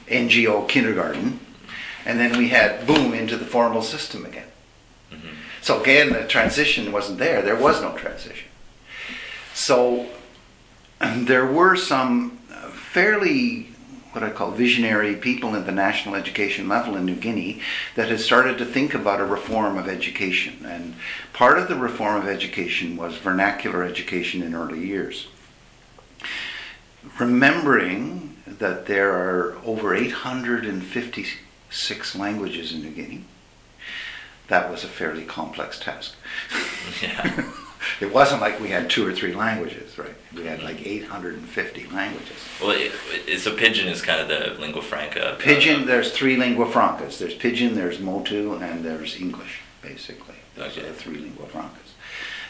NGO 0.09 0.69
kindergarten, 0.69 1.39
and 2.05 2.19
then 2.19 2.37
we 2.37 2.49
had 2.49 2.89
boom 2.89 3.15
into 3.15 3.37
the 3.37 3.45
formal 3.45 3.83
system 3.83 4.27
again. 4.27 4.49
hmm 5.13 5.35
So 5.63 5.81
again, 5.81 6.13
the 6.13 6.27
transition 6.27 6.91
wasn't 6.91 7.19
there. 7.21 7.41
There 7.41 7.55
was 7.55 7.81
no 7.81 7.97
transition. 7.97 8.49
So 9.55 10.07
there 11.01 11.47
were 11.47 11.77
some 11.77 12.39
fairly 12.73 13.69
what 14.17 14.25
I 14.25 14.31
call 14.31 14.51
visionary 14.51 15.15
people 15.15 15.55
at 15.55 15.67
the 15.67 15.73
national 15.73 16.15
education 16.15 16.67
level 16.69 16.97
in 16.97 17.05
New 17.05 17.17
Guinea 17.17 17.61
that 17.97 18.09
had 18.09 18.21
started 18.21 18.57
to 18.59 18.65
think 18.65 18.95
about 18.95 19.21
a 19.21 19.27
reform 19.27 19.77
of 19.77 19.89
education. 19.89 20.65
And 20.65 20.95
part 21.35 21.59
of 21.59 21.69
the 21.69 21.77
reform 21.77 22.23
of 22.23 22.27
education 22.27 22.97
was 22.97 23.19
vernacular 23.19 23.85
education 23.85 24.43
in 24.43 24.55
early 24.55 24.87
years. 24.87 25.29
Remembering 27.21 28.39
that 28.47 28.87
there 28.87 29.13
are 29.13 29.59
over 29.65 29.95
856 29.95 32.17
languages 32.17 32.73
in 32.73 32.81
New 32.81 32.93
Guinea, 32.93 33.23
that 34.49 34.71
was 34.71 34.83
a 34.83 34.89
fairly 34.89 35.25
complex 35.25 35.79
task. 35.79 36.15
Yeah. 37.03 37.53
It 38.01 38.13
wasn't 38.13 38.41
like 38.41 38.61
we 38.61 38.69
had 38.69 38.89
two 38.91 39.07
or 39.07 39.13
three 39.13 39.33
languages, 39.35 39.97
right? 39.99 40.15
We 40.35 40.45
had 40.45 40.63
like 40.63 40.85
850 40.87 41.87
languages. 41.89 42.37
Well, 42.61 42.71
it, 42.71 42.93
it, 43.27 43.39
so 43.41 43.55
pidgin 43.57 43.89
is 43.89 44.03
kind 44.03 44.21
of 44.21 44.29
the 44.29 44.61
lingua 44.61 44.83
franca. 44.83 45.37
Pidgin, 45.39 45.81
of- 45.83 45.87
there's 45.87 46.13
three 46.13 46.37
lingua 46.37 46.67
francas. 46.71 47.19
There's 47.19 47.35
Pidgin, 47.35 47.75
there's 47.75 47.99
Motu, 48.01 48.55
and 48.55 48.85
there's 48.85 49.21
English, 49.21 49.61
basically. 49.83 50.35
Those 50.55 50.77
are 50.79 50.83
the 50.83 50.93
three 50.93 51.19
lingua 51.19 51.47
francas. 51.47 51.95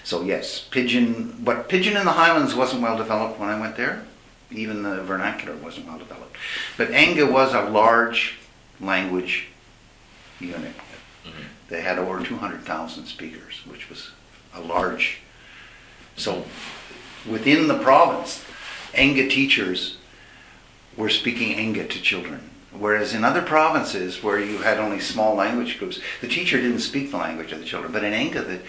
So 0.05 0.23
yes, 0.23 0.67
Pidgin, 0.71 1.35
but 1.45 1.69
Pidgin 1.69 1.97
in 1.97 2.05
the 2.05 2.13
Highlands 2.13 2.55
wasn't 2.55 2.83
well 2.83 2.97
developed 2.97 3.39
when 3.41 3.49
I 3.49 3.59
went 3.61 3.77
there. 3.77 4.05
Even 4.53 4.85
the 4.85 5.03
vernacular 5.03 5.57
wasn't 5.57 5.87
well 5.89 5.99
developed. 5.99 6.37
But 6.77 6.91
Enga 6.91 7.31
was 7.31 7.53
a 7.53 7.63
large 7.63 8.39
language 8.81 9.49
unit. 10.39 10.75
Mhm. 11.25 11.33
They 11.69 11.81
had 11.83 11.99
over 11.99 12.23
200,000 12.23 13.07
speakers, 13.07 13.63
which 13.67 13.89
was 13.91 14.11
a 14.57 14.61
large. 14.61 15.19
So 16.17 16.45
within 17.29 17.69
the 17.69 17.79
province, 17.79 18.45
Enga 18.95 19.29
teachers 19.29 19.99
were 20.97 21.11
speaking 21.11 21.57
Enga 21.57 21.89
to 21.91 22.01
children. 22.01 22.51
Whereas 22.73 23.15
in 23.15 23.25
other 23.25 23.43
provinces 23.43 24.23
where 24.23 24.39
you 24.39 24.59
had 24.59 24.79
only 24.79 25.01
small 25.01 25.35
language 25.35 25.79
groups, 25.79 26.01
the 26.21 26.29
teacher 26.29 26.61
didn't 26.61 26.81
speak 26.81 27.11
the 27.11 27.17
language 27.17 27.53
of 27.53 27.59
the 27.59 27.65
children. 27.65 27.93
But 27.93 28.05
in 28.05 28.13
Enga, 28.13 28.47
the, 28.47 28.61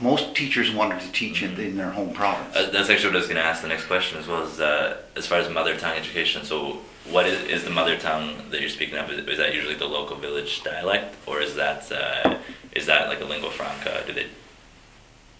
most 0.00 0.34
teachers 0.34 0.72
wanted 0.72 1.00
to 1.00 1.12
teach 1.12 1.42
in, 1.42 1.58
in 1.60 1.76
their 1.76 1.90
home 1.90 2.12
province. 2.12 2.56
Uh, 2.56 2.70
that's 2.72 2.88
actually 2.88 3.10
what 3.10 3.16
I 3.16 3.18
was 3.18 3.26
going 3.26 3.36
to 3.36 3.44
ask 3.44 3.62
the 3.62 3.68
next 3.68 3.84
question 3.84 4.18
as 4.18 4.26
well. 4.26 4.42
As 4.42 4.60
uh, 4.60 4.96
as 5.16 5.26
far 5.26 5.38
as 5.38 5.52
mother 5.52 5.76
tongue 5.76 5.96
education, 5.96 6.44
so 6.44 6.78
what 7.10 7.26
is, 7.26 7.42
is 7.48 7.64
the 7.64 7.70
mother 7.70 7.98
tongue 7.98 8.36
that 8.50 8.60
you're 8.60 8.70
speaking 8.70 8.96
of? 8.96 9.10
Is, 9.10 9.26
is 9.26 9.38
that 9.38 9.54
usually 9.54 9.74
the 9.74 9.86
local 9.86 10.16
village 10.16 10.62
dialect, 10.62 11.14
or 11.26 11.40
is 11.40 11.54
that 11.56 11.90
uh, 11.92 12.38
is 12.72 12.86
that 12.86 13.08
like 13.08 13.20
a 13.20 13.24
lingua 13.24 13.50
franca? 13.50 14.02
Do 14.06 14.12
they, 14.12 14.26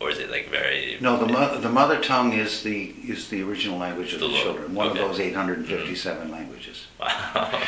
or 0.00 0.08
is 0.08 0.18
it 0.18 0.30
like 0.30 0.48
very? 0.48 0.96
No, 1.00 1.18
the, 1.18 1.30
mo- 1.30 1.58
the 1.58 1.68
mother 1.68 2.00
tongue 2.00 2.32
is 2.32 2.62
the 2.62 2.94
is 3.06 3.28
the 3.28 3.42
original 3.42 3.78
language 3.78 4.14
of 4.14 4.20
The 4.20 4.28
the, 4.28 4.34
children. 4.34 4.74
One 4.74 4.88
okay. 4.88 5.00
of 5.00 5.08
those 5.08 5.18
mm-hmm. 5.18 5.38
857 5.38 6.30
languages. 6.30 6.86
Wow, 6.98 7.62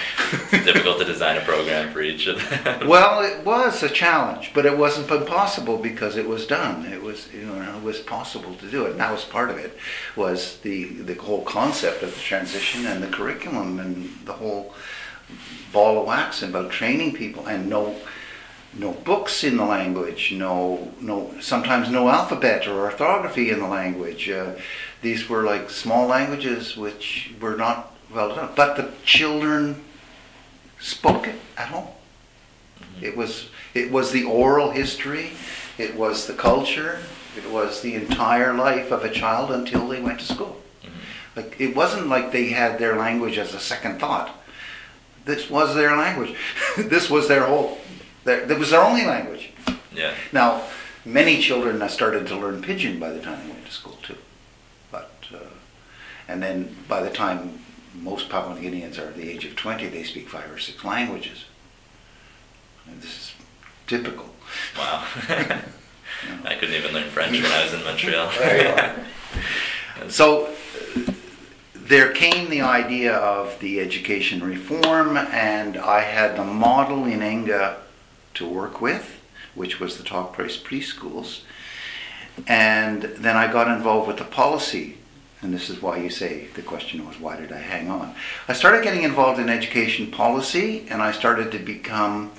it's 0.51 0.65
difficult 0.65 0.99
to 0.99 1.05
design 1.05 1.37
a 1.37 1.43
program 1.43 1.93
for 1.93 2.01
each 2.01 2.27
of 2.27 2.37
them. 2.49 2.89
Well, 2.89 3.21
it 3.21 3.45
was 3.45 3.83
a 3.83 3.89
challenge, 3.89 4.53
but 4.55 4.67
it 4.67 4.77
wasn't 4.77 5.11
impossible 5.11 5.79
because 5.79 6.17
it 6.17 6.27
was 6.27 6.47
done. 6.47 6.87
It 6.87 7.03
was 7.03 7.33
you 7.33 7.47
know 7.47 7.77
it 7.77 7.83
was 7.83 8.01
possible 8.01 8.55
to 8.55 8.71
do 8.71 8.87
it. 8.87 8.93
And 8.93 9.01
that 9.01 9.13
was 9.13 9.25
part 9.25 9.51
of 9.51 9.59
it 9.59 9.77
was 10.17 10.59
the 10.61 10.85
the 10.85 11.15
whole 11.15 11.45
concept 11.45 12.03
of 12.03 12.15
the 12.15 12.21
transition 12.21 12.87
and 12.87 13.03
the 13.03 13.09
curriculum 13.09 13.79
and 13.79 14.11
the 14.25 14.33
whole 14.33 14.75
ball 15.73 16.01
of 16.01 16.07
wax 16.07 16.43
about 16.43 16.71
training 16.71 17.15
people 17.15 17.47
and 17.47 17.69
no 17.69 17.97
no 18.75 18.93
books 18.93 19.45
in 19.45 19.57
the 19.57 19.65
language, 19.65 20.33
no 20.33 20.93
no 21.01 21.35
sometimes 21.41 21.91
no 21.91 22.09
alphabet 22.09 22.67
or 22.67 22.81
orthography 22.81 23.51
in 23.51 23.59
the 23.61 23.69
language. 23.69 24.31
Uh, 24.31 24.55
these 25.03 25.29
were 25.29 25.43
like 25.43 25.71
small 25.71 26.07
languages 26.07 26.77
which 26.77 27.33
were 27.41 27.57
not 27.57 27.93
well 28.13 28.35
done, 28.35 28.51
but 28.55 28.77
the 28.77 28.91
children 29.05 29.83
spoke 30.79 31.27
it 31.27 31.37
at 31.57 31.69
home. 31.69 31.89
It 33.01 33.17
was 33.17 33.49
it 33.75 33.91
was 33.91 34.13
the 34.13 34.25
oral 34.25 34.71
history, 34.71 35.33
it 35.79 35.97
was 35.97 36.27
the 36.27 36.35
culture, 36.35 37.01
it 37.37 37.51
was 37.51 37.83
the 37.83 37.95
entire 37.95 38.55
life 38.55 38.91
of 38.91 39.05
a 39.05 39.11
child 39.11 39.51
until 39.51 39.89
they 39.89 40.01
went 40.01 40.21
to 40.21 40.27
school. 40.27 40.61
Like 41.35 41.57
it 41.59 41.75
wasn't 41.75 42.09
like 42.09 42.33
they 42.33 42.49
had 42.49 42.79
their 42.79 42.97
language 42.97 43.39
as 43.39 43.55
a 43.55 43.61
second 43.61 43.99
thought. 43.99 44.39
This 45.25 45.49
was 45.49 45.75
their 45.75 45.97
language. 45.97 46.35
this 46.77 47.09
was 47.09 47.29
their 47.29 47.47
whole. 47.47 47.79
Their, 48.25 48.47
that 48.47 48.59
was 48.59 48.71
their 48.71 48.83
only 48.83 49.05
language. 49.05 49.51
Yeah. 49.95 50.15
Now, 50.33 50.65
many 51.05 51.41
children 51.41 51.87
started 51.89 52.27
to 52.29 52.37
learn 52.37 52.63
pidgin 52.63 52.99
by 52.99 53.11
the 53.11 53.21
time 53.21 53.43
they 53.45 53.53
went 53.53 53.67
to 53.67 53.73
school 53.73 53.99
too. 54.03 54.19
But 54.91 55.13
uh, 55.35 55.39
and 56.29 56.43
then 56.43 56.77
by 56.89 57.03
the 57.03 57.11
time 57.11 57.59
most 57.95 58.29
Papua 58.29 58.59
New 58.59 58.71
Guineans 58.71 58.99
are 58.99 59.13
the 59.13 59.29
age 59.29 59.45
of 59.45 59.57
20, 59.57 59.89
they 59.89 60.03
speak 60.03 60.29
five 60.29 60.51
or 60.51 60.59
six 60.59 60.85
languages. 60.85 61.45
And 62.87 63.01
this 63.03 63.11
is 63.11 63.33
typical. 63.87 64.31
Wow. 64.79 65.07
I 66.45 66.55
couldn't 66.55 66.75
even 66.75 66.93
learn 66.93 67.09
French 67.11 67.33
when 67.33 67.51
I 67.51 67.65
was 67.65 67.75
in 67.75 67.85
Montreal. 67.85 68.31
There 68.39 68.63
you 68.63 68.69
are. 68.69 70.11
So 70.11 70.47
uh, 70.47 71.13
there 71.75 72.13
came 72.13 72.49
the 72.49 72.63
idea 72.63 73.15
of 73.15 73.59
the 73.61 73.81
education 73.81 74.43
reform, 74.43 75.17
and 75.17 75.77
I 75.77 76.01
had 76.01 76.37
the 76.37 76.45
model 76.45 77.05
in 77.05 77.21
Enga 77.21 77.77
to 78.35 78.47
work 78.47 78.81
with, 78.81 79.21
which 79.55 79.81
was 79.81 79.97
the 79.97 80.05
Talk 80.05 80.35
Place 80.35 80.57
preschools. 80.57 81.43
And 82.47 83.03
then 83.03 83.37
I 83.37 83.53
got 83.53 83.69
involved 83.69 84.09
with 84.09 84.19
the 84.19 84.25
policy, 84.25 84.97
and 85.43 85.53
this 85.53 85.69
is 85.69 85.83
why 85.83 85.99
you 85.99 86.09
say 86.09 86.47
the 86.55 86.63
question 86.63 87.07
was, 87.07 87.19
why 87.21 87.37
did 87.37 87.53
I 87.53 87.59
hang 87.59 87.91
on? 87.91 88.15
I 88.49 88.53
started 88.53 88.83
getting 88.83 89.03
involved 89.03 89.39
in 89.41 89.49
education 89.49 90.11
policy, 90.11 90.87
and 90.89 91.03
I 91.03 91.13
started 91.13 91.53
to 91.53 91.59
become 91.59 92.33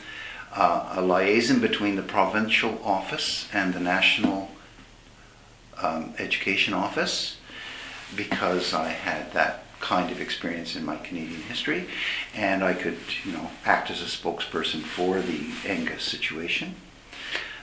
uh, 0.53 0.93
a 0.95 1.01
liaison 1.01 1.59
between 1.59 1.95
the 1.95 2.01
provincial 2.01 2.79
office 2.83 3.47
and 3.53 3.73
the 3.73 3.79
national 3.79 4.49
um, 5.81 6.13
education 6.17 6.73
office 6.73 7.37
because 8.15 8.73
I 8.73 8.89
had 8.89 9.33
that 9.33 9.62
kind 9.83 10.09
of 10.11 10.21
experience 10.21 10.77
in 10.77 10.85
my 10.85 10.95
Canadian 10.95 11.41
history, 11.41 11.85
and 12.33 12.63
I 12.63 12.73
could, 12.73 12.97
you 13.25 13.33
know, 13.33 13.51
act 13.65 13.91
as 13.91 14.01
a 14.01 14.05
spokesperson 14.05 14.81
for 14.81 15.19
the 15.19 15.39
Enga 15.65 15.99
situation. 15.99 16.75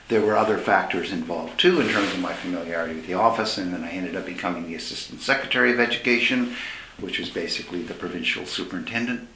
There 0.08 0.20
were 0.20 0.36
other 0.36 0.58
factors 0.58 1.12
involved 1.12 1.58
too 1.58 1.80
in 1.80 1.88
terms 1.88 2.12
of 2.12 2.20
my 2.20 2.34
familiarity 2.34 2.94
with 2.94 3.06
the 3.06 3.14
office, 3.14 3.56
and 3.56 3.72
then 3.72 3.84
I 3.84 3.90
ended 3.92 4.16
up 4.16 4.26
becoming 4.26 4.66
the 4.66 4.74
Assistant 4.74 5.22
Secretary 5.22 5.72
of 5.72 5.80
Education, 5.80 6.56
which 6.98 7.18
was 7.18 7.30
basically 7.30 7.82
the 7.82 7.94
provincial 7.94 8.44
superintendent. 8.44 9.26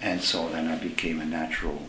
And 0.00 0.22
so 0.22 0.48
then 0.48 0.68
I 0.68 0.76
became 0.76 1.20
a 1.20 1.24
natural 1.24 1.88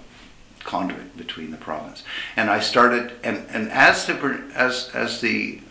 conduit 0.64 1.16
between 1.16 1.52
the 1.52 1.58
province. 1.58 2.04
And 2.36 2.50
I 2.50 2.60
started, 2.60 3.14
and, 3.24 3.46
and 3.50 3.70
as 3.70 4.08
the, 4.08 4.16
as, 4.56 4.90
as 4.96 5.22
the 5.22 5.62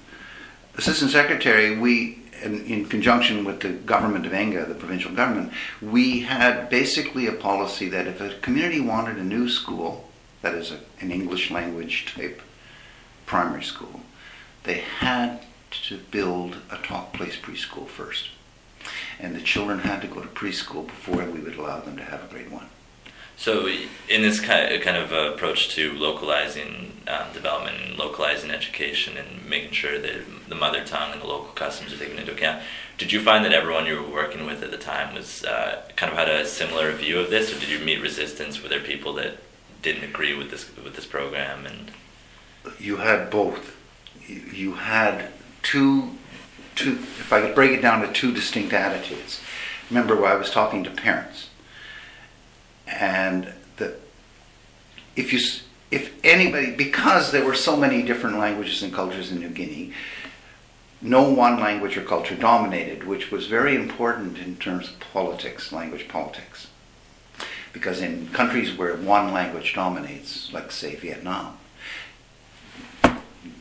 assistant 0.76 1.10
secretary, 1.10 1.76
we, 1.76 2.21
in, 2.42 2.64
in 2.66 2.84
conjunction 2.86 3.44
with 3.44 3.60
the 3.60 3.70
government 3.70 4.26
of 4.26 4.32
Enga, 4.32 4.66
the 4.66 4.74
provincial 4.74 5.12
government, 5.12 5.52
we 5.80 6.20
had 6.20 6.68
basically 6.68 7.26
a 7.26 7.32
policy 7.32 7.88
that 7.88 8.06
if 8.06 8.20
a 8.20 8.38
community 8.40 8.80
wanted 8.80 9.16
a 9.16 9.24
new 9.24 9.48
school, 9.48 10.08
that 10.42 10.54
is 10.54 10.70
a, 10.70 10.80
an 11.00 11.10
English 11.10 11.50
language 11.50 12.12
type 12.14 12.42
primary 13.26 13.62
school, 13.62 14.00
they 14.64 14.78
had 14.78 15.40
to 15.70 15.98
build 16.10 16.58
a 16.70 16.76
talk 16.76 17.12
place 17.12 17.36
preschool 17.36 17.86
first. 17.86 18.28
And 19.18 19.34
the 19.34 19.40
children 19.40 19.80
had 19.80 20.02
to 20.02 20.08
go 20.08 20.20
to 20.20 20.28
preschool 20.28 20.86
before 20.86 21.24
we 21.24 21.40
would 21.40 21.56
allow 21.56 21.80
them 21.80 21.96
to 21.96 22.02
have 22.04 22.24
a 22.24 22.26
grade 22.26 22.50
one. 22.50 22.68
So, 23.42 23.66
in 24.08 24.22
this 24.22 24.38
kind 24.38 24.72
of, 24.72 24.82
kind 24.82 24.96
of 24.96 25.10
approach 25.10 25.70
to 25.70 25.92
localizing 25.94 26.92
um, 27.08 27.32
development 27.32 27.76
and 27.84 27.98
localizing 27.98 28.52
education 28.52 29.16
and 29.16 29.44
making 29.50 29.72
sure 29.72 29.98
that 29.98 30.48
the 30.48 30.54
mother 30.54 30.84
tongue 30.84 31.10
and 31.10 31.20
the 31.20 31.26
local 31.26 31.50
customs 31.54 31.92
are 31.92 31.96
taken 31.96 32.20
into 32.20 32.30
account, 32.30 32.62
did 32.98 33.10
you 33.10 33.20
find 33.20 33.44
that 33.44 33.52
everyone 33.52 33.86
you 33.86 34.00
were 34.00 34.08
working 34.08 34.46
with 34.46 34.62
at 34.62 34.70
the 34.70 34.78
time 34.78 35.12
was 35.12 35.42
uh, 35.42 35.82
kind 35.96 36.12
of 36.12 36.16
had 36.16 36.28
a 36.28 36.46
similar 36.46 36.92
view 36.92 37.18
of 37.18 37.30
this, 37.30 37.52
or 37.52 37.58
did 37.58 37.68
you 37.68 37.84
meet 37.84 38.00
resistance? 38.00 38.62
Were 38.62 38.68
there 38.68 38.78
people 38.78 39.12
that 39.14 39.38
didn't 39.82 40.04
agree 40.04 40.38
with 40.38 40.52
this 40.52 40.70
with 40.76 40.94
this 40.94 41.06
program? 41.06 41.66
And 41.66 41.90
you 42.78 42.98
had 42.98 43.28
both. 43.28 43.76
You, 44.24 44.36
you 44.52 44.74
had 44.74 45.30
two, 45.64 46.12
two. 46.76 46.92
If 46.92 47.32
I 47.32 47.40
could 47.40 47.56
break 47.56 47.72
it 47.72 47.82
down 47.82 48.06
to 48.06 48.12
two 48.12 48.32
distinct 48.32 48.72
attitudes. 48.72 49.40
Remember, 49.90 50.24
I 50.24 50.36
was 50.36 50.52
talking 50.52 50.84
to 50.84 50.90
parents, 50.90 51.48
and 52.92 53.52
the 53.76 53.94
if 55.16 55.32
you 55.32 55.40
if 55.90 56.12
anybody 56.24 56.72
because 56.74 57.32
there 57.32 57.44
were 57.44 57.54
so 57.54 57.76
many 57.76 58.02
different 58.02 58.38
languages 58.38 58.82
and 58.82 58.92
cultures 58.92 59.30
in 59.30 59.40
New 59.40 59.50
Guinea, 59.50 59.92
no 61.02 61.28
one 61.28 61.60
language 61.60 61.96
or 61.96 62.02
culture 62.02 62.36
dominated, 62.36 63.04
which 63.04 63.30
was 63.30 63.46
very 63.46 63.74
important 63.74 64.38
in 64.38 64.56
terms 64.56 64.88
of 64.88 65.00
politics, 65.00 65.72
language 65.72 66.08
politics. 66.08 66.68
Because 67.72 68.00
in 68.00 68.28
countries 68.28 68.76
where 68.76 68.96
one 68.96 69.32
language 69.32 69.74
dominates, 69.74 70.52
like 70.52 70.70
say 70.70 70.94
Vietnam, 70.94 71.56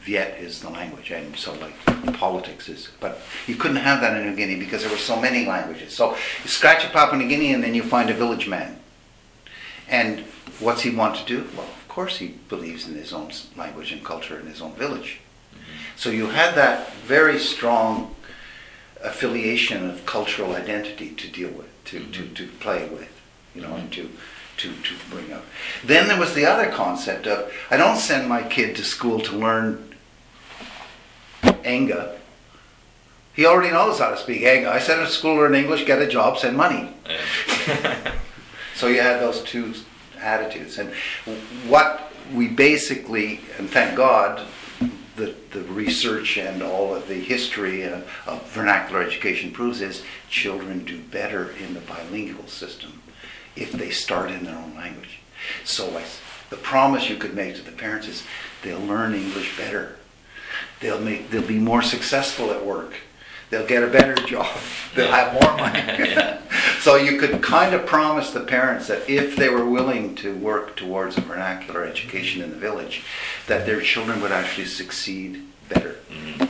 Viet 0.02 0.40
is 0.40 0.62
the 0.62 0.70
language, 0.70 1.12
and 1.12 1.36
so 1.36 1.54
like 1.54 1.76
politics 2.18 2.68
is. 2.70 2.90
But 3.00 3.22
you 3.48 3.56
couldn't 3.56 3.78
have 3.78 4.02
that 4.02 4.18
in 4.18 4.30
New 4.30 4.36
Guinea 4.36 4.58
because 4.58 4.82
there 4.82 4.92
were 4.92 4.98
so 4.98 5.20
many 5.20 5.46
languages. 5.46 5.96
So 5.96 6.12
you 6.44 6.50
scratch 6.50 6.86
a 6.86 6.90
Papua 6.90 7.22
New 7.22 7.28
Guinea, 7.28 7.54
and 7.54 7.64
then 7.64 7.74
you 7.74 7.84
find 7.84 8.10
a 8.10 8.14
village 8.14 8.48
man. 8.48 8.81
And 9.92 10.22
what's 10.60 10.82
he 10.82 10.90
want 10.90 11.18
to 11.18 11.26
do? 11.26 11.48
Well, 11.56 11.68
of 11.68 11.88
course 11.88 12.18
he 12.18 12.30
believes 12.50 12.88
in 12.88 12.96
his 12.96 13.14
own 13.14 13.32
language 13.56 13.92
and 13.92 14.04
culture 14.04 14.40
in 14.40 14.48
his 14.48 14.62
own 14.62 14.74
village. 14.74 15.20
So 15.96 16.10
you 16.10 16.28
had 16.28 16.56
that 16.56 16.94
very 16.94 17.38
strong 17.38 18.16
affiliation 19.04 19.90
of 19.90 20.06
cultural 20.06 20.56
identity 20.56 21.10
to 21.10 21.28
deal 21.28 21.50
with, 21.50 21.68
to, 21.86 22.00
to, 22.00 22.06
mm-hmm. 22.06 22.34
to 22.34 22.48
play 22.60 22.88
with, 22.88 23.22
you 23.54 23.62
know, 23.62 23.68
mm-hmm. 23.68 23.80
and 23.80 23.94
to, 23.94 24.10
to, 24.58 24.74
to 24.74 24.96
bring 25.10 25.34
up. 25.34 25.44
Then 25.84 26.08
there 26.08 26.20
was 26.20 26.34
the 26.34 26.46
other 26.46 26.72
concept 26.72 27.28
of 27.28 27.52
I 27.70 27.78
don't 27.78 27.98
send 27.98 28.30
my 28.30 28.44
kid 28.44 28.76
to 28.78 28.84
school 28.84 29.20
to 29.20 29.36
learn 29.36 29.96
Enga. 31.44 32.18
He 33.34 33.46
already 33.46 33.72
knows 33.72 34.00
how 34.00 34.12
to 34.12 34.18
speak 34.18 34.42
Enga. 34.42 34.68
I 34.68 34.80
send 34.80 35.02
him 35.02 35.08
to 35.08 35.12
school, 35.12 35.36
learn 35.36 35.56
English, 35.56 35.86
get 35.86 36.02
a 36.02 36.08
job, 36.08 36.38
send 36.38 36.56
money. 36.58 36.94
uh, 38.82 38.86
So 38.86 38.88
you 38.88 39.02
had 39.02 39.20
those 39.20 39.44
two 39.44 39.74
attitudes. 40.20 40.78
And 40.78 40.92
what 41.68 42.12
we 42.34 42.48
basically, 42.48 43.42
and 43.58 43.70
thank 43.70 43.96
God, 43.96 44.46
the, 45.16 45.36
the 45.52 45.62
research 45.64 46.38
and 46.38 46.64
all 46.64 46.96
of 46.96 47.08
the 47.08 47.16
history 47.16 47.84
of, 47.84 48.10
of 48.26 48.50
vernacular 48.52 49.04
education 49.04 49.52
proves 49.52 49.82
is 49.82 50.04
children 50.30 50.84
do 50.84 51.00
better 51.00 51.52
in 51.52 51.74
the 51.74 51.80
bilingual 51.82 52.48
system 52.48 53.02
if 53.56 53.72
they 53.72 53.90
start 53.90 54.32
in 54.32 54.46
their 54.46 54.58
own 54.58 54.76
language. 54.76 55.20
So 55.64 55.98
I, 55.98 56.04
the 56.50 56.58
promise 56.58 57.10
you 57.10 57.18
could 57.18 57.36
make 57.36 57.56
to 57.56 57.62
the 57.62 57.72
parents 57.72 58.08
is 58.08 58.24
they'll 58.64 58.80
learn 58.80 59.14
English 59.14 59.58
better. 59.58 59.98
They'll 60.80 61.02
make 61.02 61.30
they'll 61.30 61.42
be 61.46 61.60
more 61.60 61.82
successful 61.82 62.52
at 62.52 62.66
work. 62.66 62.94
They'll 63.50 63.68
get 63.68 63.84
a 63.84 63.88
better 63.88 64.16
job. 64.28 64.58
They'll 64.96 65.12
have 65.12 65.34
more 65.34 65.58
money. 65.58 66.16
so 66.82 66.96
you 66.96 67.20
could 67.20 67.42
kind 67.42 67.74
of 67.76 67.86
promise 67.86 68.32
the 68.32 68.40
parents 68.42 68.88
that 68.88 69.08
if 69.10 69.36
they 69.36 69.50
were 69.50 69.66
willing 69.66 70.16
to 70.16 70.36
work 70.36 70.76
towards 70.76 71.18
a 71.18 71.22
vernacular 71.22 71.84
education 71.86 72.42
in 72.42 72.50
the 72.50 72.56
village, 72.58 73.04
that 73.48 73.66
their 73.66 73.82
children 73.82 74.20
would 74.22 74.32
actually 74.32 74.66
succeed 74.66 75.44
better. 75.70 75.98
Mhm. 76.12 76.50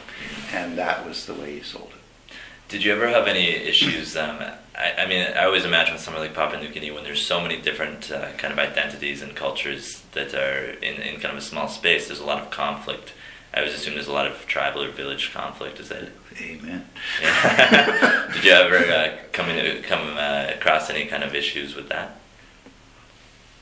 And 0.53 0.77
that 0.77 1.05
was 1.05 1.25
the 1.25 1.33
way 1.33 1.55
you 1.55 1.63
sold 1.63 1.91
it. 1.93 2.33
Did 2.69 2.83
you 2.83 2.93
ever 2.93 3.09
have 3.09 3.27
any 3.27 3.50
issues? 3.50 4.15
Um, 4.15 4.39
I, 4.73 4.93
I 5.00 5.05
mean, 5.05 5.27
I 5.35 5.43
always 5.43 5.65
imagine 5.65 5.93
with 5.93 6.01
somewhere 6.01 6.23
like 6.23 6.33
Papua 6.33 6.61
New 6.61 6.69
Guinea, 6.69 6.91
when 6.91 7.03
there's 7.03 7.25
so 7.25 7.41
many 7.41 7.57
different 7.57 8.09
uh, 8.09 8.31
kind 8.38 8.53
of 8.53 8.59
identities 8.59 9.21
and 9.21 9.35
cultures 9.35 10.03
that 10.13 10.33
are 10.33 10.71
in, 10.81 11.01
in 11.01 11.19
kind 11.19 11.33
of 11.33 11.38
a 11.38 11.45
small 11.45 11.67
space, 11.67 12.07
there's 12.07 12.21
a 12.21 12.25
lot 12.25 12.41
of 12.41 12.50
conflict. 12.50 13.11
I 13.53 13.60
always 13.60 13.74
assume 13.74 13.96
there's 13.96 14.08
a 14.08 14.13
lot 14.13 14.27
of 14.27 14.46
tribal 14.48 14.84
or 14.84 14.89
village 14.89 15.34
conflict. 15.34 15.79
Is 15.79 15.89
that? 15.89 16.10
Amen. 16.39 16.88
Yeah. 17.22 18.29
Did 18.34 18.46
you 18.46 18.51
ever 18.51 18.77
uh, 18.77 19.17
come 19.34 19.50
in, 19.50 19.84
come 19.84 20.15
uh, 20.17 20.48
across 20.55 20.89
any 20.89 21.05
kind 21.05 21.24
of 21.24 21.36
issues 21.36 21.75
with 21.75 21.89
that? 21.89 22.17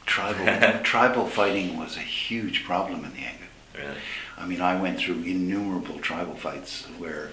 Tribal 0.06 0.80
tribal 0.84 1.26
fighting 1.28 1.78
was 1.78 1.98
a 1.98 2.02
huge 2.02 2.64
problem 2.64 3.04
in 3.04 3.14
the 3.14 3.20
Enga. 3.20 3.48
Really? 3.78 3.98
I 4.38 4.46
mean, 4.46 4.62
I 4.62 4.80
went 4.80 5.00
through 5.00 5.24
innumerable 5.24 6.00
tribal 6.00 6.36
fights 6.36 6.86
where 6.98 7.32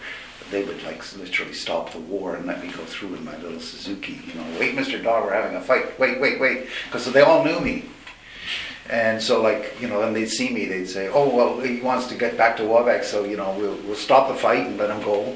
they 0.51 0.63
would 0.65 0.83
like 0.85 1.03
literally 1.17 1.53
stop 1.53 1.93
the 1.93 1.99
war 1.99 2.37
and 2.37 2.47
let 2.47 2.63
me 2.63 2.71
go 2.71 2.85
through 2.85 3.15
in 3.17 3.25
my 3.25 3.37
little 3.39 3.61
Suzuki. 3.61 4.21
You 4.27 4.35
know, 4.35 4.59
wait, 4.59 4.77
Mr. 4.77 5.03
Dog, 5.03 5.25
we're 5.25 5.35
having 5.35 5.57
a 5.57 5.61
fight. 5.61 5.99
Wait, 5.99 6.21
wait, 6.21 6.41
wait, 6.41 6.67
because 6.87 7.11
they 7.13 7.21
all 7.21 7.45
knew 7.45 7.61
me. 7.61 7.85
And 8.91 9.21
so, 9.21 9.43
like, 9.43 9.75
you 9.81 9.89
know, 9.89 10.01
when 10.01 10.13
they'd 10.13 10.29
see 10.29 10.51
me, 10.51 10.67
they'd 10.67 10.89
say, 10.89 11.09
"Oh, 11.09 11.29
well, 11.35 11.61
he 11.61 11.81
wants 11.81 12.07
to 12.07 12.15
get 12.15 12.37
back 12.37 12.57
to 12.59 12.63
Wabag, 12.63 13.05
so 13.05 13.25
you 13.25 13.37
know, 13.37 13.55
we'll 13.59 13.77
we'll 13.85 13.97
stop 13.97 14.29
the 14.29 14.35
fight 14.35 14.67
and 14.67 14.79
let 14.79 14.91
him 14.91 15.03
go." 15.03 15.35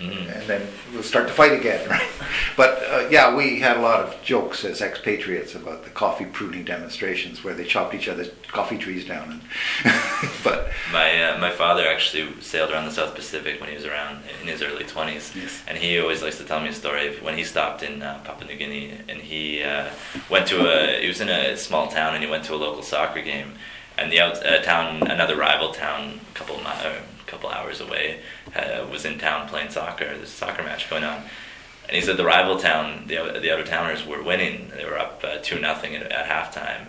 Mhm. 0.00 0.34
and 0.34 0.46
then 0.48 0.66
we'll 0.92 1.02
start 1.02 1.28
to 1.28 1.32
fight 1.34 1.52
again, 1.52 1.86
right? 1.96 2.08
But 2.56 2.82
uh, 2.88 3.08
yeah, 3.10 3.34
we 3.34 3.60
had 3.60 3.76
a 3.76 3.80
lot 3.80 4.00
of 4.00 4.22
jokes 4.22 4.64
as 4.64 4.80
expatriates 4.80 5.54
about 5.54 5.84
the 5.84 5.90
coffee 5.90 6.24
pruning 6.24 6.64
demonstrations 6.64 7.44
where 7.44 7.52
they 7.54 7.64
chopped 7.64 7.94
each 7.94 8.08
other's 8.08 8.30
coffee 8.48 8.78
trees 8.78 9.04
down. 9.06 9.42
And 9.84 9.94
but 10.44 10.70
My 10.92 11.22
uh, 11.22 11.38
my 11.38 11.50
father 11.50 11.86
actually 11.86 12.40
sailed 12.40 12.70
around 12.70 12.86
the 12.86 12.92
South 12.92 13.14
Pacific 13.14 13.60
when 13.60 13.68
he 13.68 13.76
was 13.76 13.84
around 13.84 14.22
in 14.40 14.48
his 14.48 14.62
early 14.62 14.84
twenties, 14.84 15.32
Yes. 15.36 15.62
and 15.68 15.76
he 15.78 15.98
always 16.00 16.22
likes 16.22 16.38
to 16.38 16.44
tell 16.44 16.60
me 16.60 16.68
a 16.70 16.72
story 16.72 17.08
of 17.08 17.22
when 17.22 17.36
he 17.36 17.44
stopped 17.44 17.82
in 17.82 18.02
uh, 18.02 18.20
Papua 18.24 18.46
New 18.50 18.56
Guinea 18.56 18.92
and 19.08 19.20
he 19.20 19.62
uh, 19.62 19.90
went 20.30 20.46
to 20.48 20.56
a 20.66 21.00
he 21.02 21.08
was 21.08 21.20
in 21.20 21.28
a 21.28 21.56
small 21.56 21.88
town 21.88 22.14
and 22.14 22.24
he 22.24 22.30
went 22.30 22.44
to 22.44 22.54
a 22.54 22.56
local 22.66 22.82
soccer 22.82 23.20
game, 23.22 23.52
and 24.00 24.10
the 24.10 24.20
out, 24.20 24.44
uh, 24.44 24.62
town 24.62 25.02
another 25.02 25.36
rival 25.36 25.72
town 25.72 26.20
a 26.30 26.34
couple 26.34 26.56
mi- 26.56 26.64
uh, 26.64 27.00
couple 27.26 27.48
hours 27.48 27.80
away 27.80 28.20
uh, 28.56 28.84
was 28.90 29.04
in 29.04 29.18
town 29.18 29.48
playing 29.48 29.70
soccer. 29.70 30.04
There's 30.04 30.22
a 30.22 30.26
soccer 30.26 30.64
match 30.64 30.90
going 30.90 31.04
on. 31.04 31.22
And 31.86 31.96
he 31.96 32.00
said 32.02 32.16
the 32.16 32.24
rival 32.24 32.58
town, 32.58 33.04
the 33.06 33.38
the 33.40 33.50
of 33.50 33.68
towners 33.68 34.06
were 34.06 34.22
winning. 34.22 34.70
They 34.76 34.84
were 34.84 34.98
up 34.98 35.22
uh, 35.24 35.38
two 35.42 35.58
nothing 35.60 35.94
at, 35.94 36.10
at 36.10 36.26
halftime, 36.26 36.86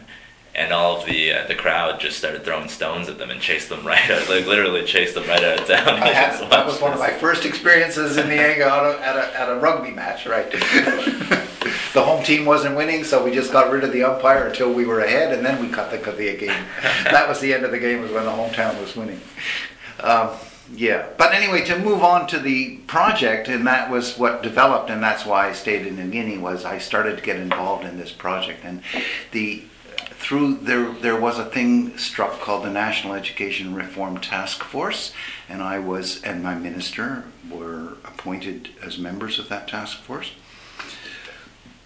and 0.53 0.73
all 0.73 0.97
of 0.97 1.05
the 1.05 1.33
uh, 1.33 1.47
the 1.47 1.55
crowd 1.55 1.99
just 1.99 2.17
started 2.17 2.43
throwing 2.43 2.67
stones 2.67 3.07
at 3.07 3.17
them 3.17 3.29
and 3.29 3.41
chased 3.41 3.69
them 3.69 3.85
right 3.87 4.09
out, 4.09 4.29
like 4.29 4.45
literally 4.45 4.83
chased 4.83 5.15
them 5.15 5.27
right 5.27 5.43
out 5.43 5.59
of 5.59 5.67
town. 5.67 5.97
Had, 6.01 6.49
that 6.49 6.65
was 6.65 6.81
one 6.81 6.93
of 6.93 6.99
my 6.99 7.11
first 7.11 7.45
experiences 7.45 8.17
in 8.17 8.27
the 8.27 8.35
Enga 8.37 8.61
at 8.61 8.83
a, 8.83 9.07
at 9.07 9.15
a, 9.15 9.39
at 9.39 9.49
a 9.49 9.55
rugby 9.55 9.91
match, 9.91 10.25
right? 10.25 10.49
the 10.51 12.03
home 12.03 12.23
team 12.23 12.45
wasn't 12.45 12.75
winning, 12.75 13.03
so 13.03 13.23
we 13.23 13.31
just 13.31 13.51
got 13.51 13.71
rid 13.71 13.83
of 13.83 13.91
the 13.91 14.03
umpire 14.03 14.47
until 14.47 14.71
we 14.71 14.85
were 14.85 15.01
ahead, 15.01 15.33
and 15.33 15.45
then 15.45 15.61
we 15.61 15.69
cut 15.69 15.91
the, 15.91 16.11
the 16.11 16.37
game. 16.37 16.65
that 17.03 17.27
was 17.27 17.39
the 17.39 17.53
end 17.53 17.65
of 17.65 17.71
the 17.71 17.79
game, 17.79 18.01
was 18.01 18.11
when 18.11 18.25
the 18.25 18.31
hometown 18.31 18.79
was 18.79 18.95
winning. 18.95 19.19
Um, 19.99 20.31
yeah, 20.73 21.07
but 21.17 21.33
anyway, 21.33 21.65
to 21.65 21.77
move 21.77 22.01
on 22.01 22.27
to 22.27 22.39
the 22.39 22.77
project, 22.87 23.49
and 23.49 23.67
that 23.67 23.89
was 23.89 24.17
what 24.17 24.41
developed, 24.41 24.89
and 24.89 25.03
that's 25.03 25.25
why 25.25 25.49
I 25.49 25.51
stayed 25.51 25.85
in 25.85 25.97
New 25.97 26.09
Guinea. 26.09 26.37
Was 26.37 26.63
I 26.63 26.77
started 26.77 27.17
to 27.17 27.23
get 27.23 27.35
involved 27.35 27.83
in 27.83 27.97
this 27.97 28.11
project, 28.11 28.63
and 28.63 28.81
the 29.31 29.63
through 30.11 30.55
there 30.55 30.91
there 30.91 31.19
was 31.19 31.39
a 31.39 31.45
thing 31.45 31.97
struck 31.97 32.39
called 32.39 32.63
the 32.63 32.69
National 32.69 33.13
Education 33.13 33.73
Reform 33.73 34.19
Task 34.19 34.63
Force, 34.63 35.13
and 35.49 35.61
I 35.61 35.79
was 35.79 36.21
and 36.23 36.43
my 36.43 36.55
minister 36.55 37.25
were 37.49 37.97
appointed 38.05 38.69
as 38.83 38.97
members 38.97 39.39
of 39.39 39.49
that 39.49 39.67
task 39.67 40.01
force. 40.01 40.31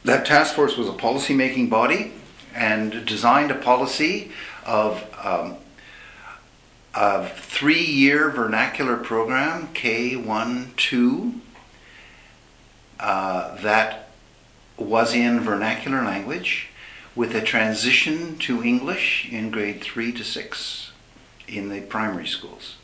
That 0.04 0.26
task 0.26 0.54
force 0.54 0.78
was 0.78 0.88
a 0.88 0.94
policy 0.94 1.34
making 1.34 1.70
body 1.70 2.14
and 2.54 3.06
designed 3.06 3.52
a 3.52 3.56
policy 3.56 4.32
of 4.66 5.04
um, 5.24 5.56
a 6.94 7.28
three 7.28 7.84
year 7.84 8.30
vernacular 8.30 8.98
program, 8.98 9.68
K1 9.74 10.76
2, 10.76 11.34
uh, 13.00 13.56
that 13.62 14.10
was 14.78 15.14
in 15.14 15.40
vernacular 15.40 16.04
language 16.04 16.70
with 17.16 17.34
a 17.34 17.42
transition 17.42 18.38
to 18.38 18.64
English 18.64 19.28
in 19.32 19.50
grade 19.50 19.82
3 19.82 20.12
to 20.12 20.24
6 20.24 20.92
in 21.48 21.70
the 21.70 21.82
primary 21.82 22.28
schools. 22.28 22.76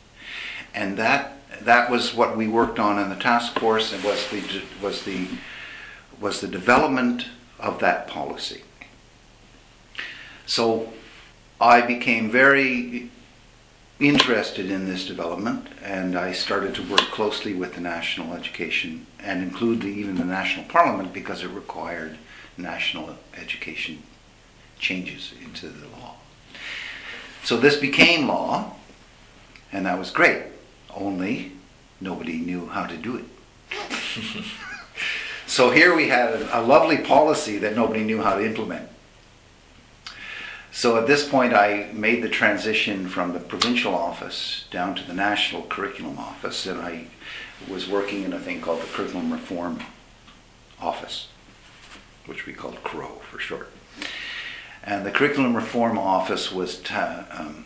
And 0.74 0.96
that 0.96 1.38
that 1.60 1.90
was 1.90 2.14
what 2.14 2.36
we 2.36 2.48
worked 2.48 2.78
on 2.78 2.98
in 2.98 3.10
the 3.10 3.16
task 3.16 3.58
force 3.58 3.92
and 3.92 4.02
was 4.02 4.28
the 4.28 4.62
was 4.82 5.04
the 5.04 5.28
was 6.20 6.40
the 6.40 6.48
development 6.48 7.26
of 7.58 7.78
that 7.80 8.08
policy. 8.08 8.62
So 10.46 10.92
I 11.60 11.82
became 11.82 12.30
very 12.30 13.10
interested 14.00 14.70
in 14.70 14.86
this 14.86 15.06
development, 15.06 15.68
and 15.82 16.16
I 16.16 16.32
started 16.32 16.74
to 16.74 16.90
work 16.90 17.02
closely 17.12 17.54
with 17.54 17.74
the 17.74 17.80
national 17.80 18.34
education 18.34 19.06
and 19.20 19.42
include 19.42 19.82
the, 19.82 19.88
even 19.88 20.16
the 20.16 20.24
national 20.24 20.66
parliament 20.66 21.12
because 21.12 21.44
it 21.44 21.48
required 21.48 22.18
national 22.56 23.16
education 23.36 24.02
changes 24.82 25.32
into 25.42 25.68
the 25.68 25.86
law. 25.88 26.16
So 27.44 27.56
this 27.56 27.76
became 27.76 28.28
law, 28.28 28.74
and 29.72 29.86
that 29.86 29.98
was 29.98 30.10
great. 30.10 30.42
Only 30.94 31.52
nobody 32.00 32.36
knew 32.38 32.66
how 32.66 32.86
to 32.86 32.96
do 32.96 33.16
it. 33.16 33.24
so 35.46 35.70
here 35.70 35.94
we 35.94 36.08
had 36.08 36.34
a, 36.34 36.60
a 36.60 36.62
lovely 36.62 36.98
policy 36.98 37.56
that 37.58 37.74
nobody 37.74 38.04
knew 38.04 38.20
how 38.20 38.36
to 38.36 38.44
implement. 38.44 38.88
So 40.72 40.96
at 40.96 41.06
this 41.06 41.28
point, 41.28 41.54
I 41.54 41.90
made 41.92 42.22
the 42.22 42.28
transition 42.28 43.08
from 43.08 43.34
the 43.34 43.40
provincial 43.40 43.94
office 43.94 44.66
down 44.70 44.94
to 44.96 45.06
the 45.06 45.14
national 45.14 45.62
curriculum 45.62 46.18
office, 46.18 46.66
and 46.66 46.80
I 46.80 47.06
was 47.68 47.88
working 47.88 48.24
in 48.24 48.32
a 48.32 48.38
thing 48.40 48.60
called 48.60 48.82
the 48.82 48.86
Curriculum 48.86 49.32
Reform 49.32 49.80
Office, 50.80 51.28
which 52.26 52.46
we 52.46 52.52
called 52.52 52.82
CROW 52.82 53.20
for 53.30 53.38
short. 53.38 53.70
And 54.84 55.06
the 55.06 55.10
Curriculum 55.10 55.54
Reform 55.54 55.98
Office 55.98 56.50
was 56.52 56.78
ta- 56.78 57.26
um, 57.30 57.64